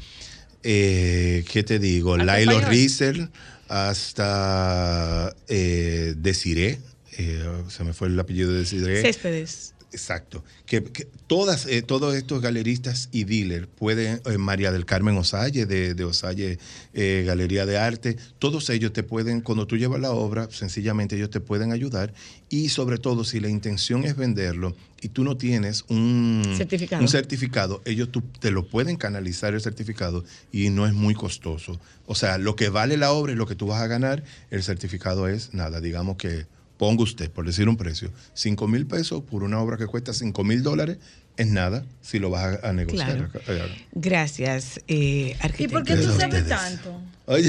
[0.62, 2.16] eh, ¿qué te digo?
[2.16, 2.60] Lailo.
[2.60, 3.30] Riesel,
[3.68, 6.78] hasta eh, Desiré,
[7.18, 9.02] eh, se me fue el apellido de Desiré.
[9.02, 9.72] Céspedes.
[9.92, 10.44] Exacto.
[10.66, 15.64] Que, que todas, eh, todos estos galeristas y dealers pueden, eh, María del Carmen Osalle,
[15.64, 16.58] de, de Osalle
[16.92, 21.30] eh, Galería de Arte, todos ellos te pueden, cuando tú llevas la obra, sencillamente ellos
[21.30, 22.12] te pueden ayudar
[22.48, 27.02] y sobre todo si la intención es venderlo y tú no tienes un Certificado.
[27.02, 31.80] un certificado, ellos tú- te lo pueden canalizar el certificado y no es muy costoso.
[32.06, 34.62] O sea, lo que vale la obra y lo que tú vas a ganar, el
[34.62, 36.46] certificado es nada, digamos que
[36.78, 40.44] ponga usted, por decir un precio, 5 mil pesos por una obra que cuesta 5
[40.44, 40.98] mil dólares,
[41.36, 43.28] es nada si lo vas a, a negociar.
[43.30, 43.68] Claro.
[43.92, 46.48] Gracias, eh, ¿Y por qué tú sabes ustedes.
[46.48, 47.00] tanto?
[47.26, 47.48] Oye.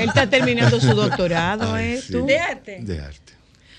[0.00, 2.02] Él está terminando su doctorado, Ay, ¿eh?
[2.04, 2.12] sí.
[2.12, 2.26] ¿Tú?
[2.26, 2.78] ¿De arte?
[2.82, 3.32] De arte.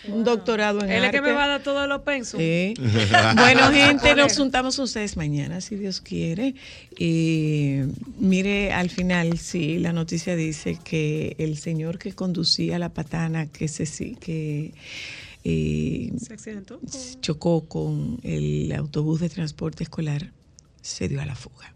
[0.08, 2.40] Un doctorado en Él es que me va a dar todos los pensos.
[2.40, 2.74] Sí.
[3.36, 6.56] bueno, gente, nos juntamos con ustedes mañana, si Dios quiere.
[6.98, 7.82] Y
[8.18, 13.68] mire, al final, sí, la noticia dice que el señor que conducía la patana, que
[13.68, 14.74] se sí, que
[15.44, 16.80] eh, ¿Se accidentó?
[17.20, 20.32] chocó con el autobús de transporte escolar,
[20.82, 21.74] se dio a la fuga.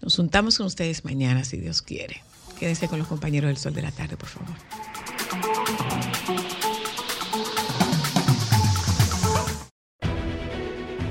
[0.00, 2.22] Nos juntamos con ustedes mañana, si Dios quiere.
[2.58, 4.54] Quédense con los compañeros del Sol de la Tarde, por favor.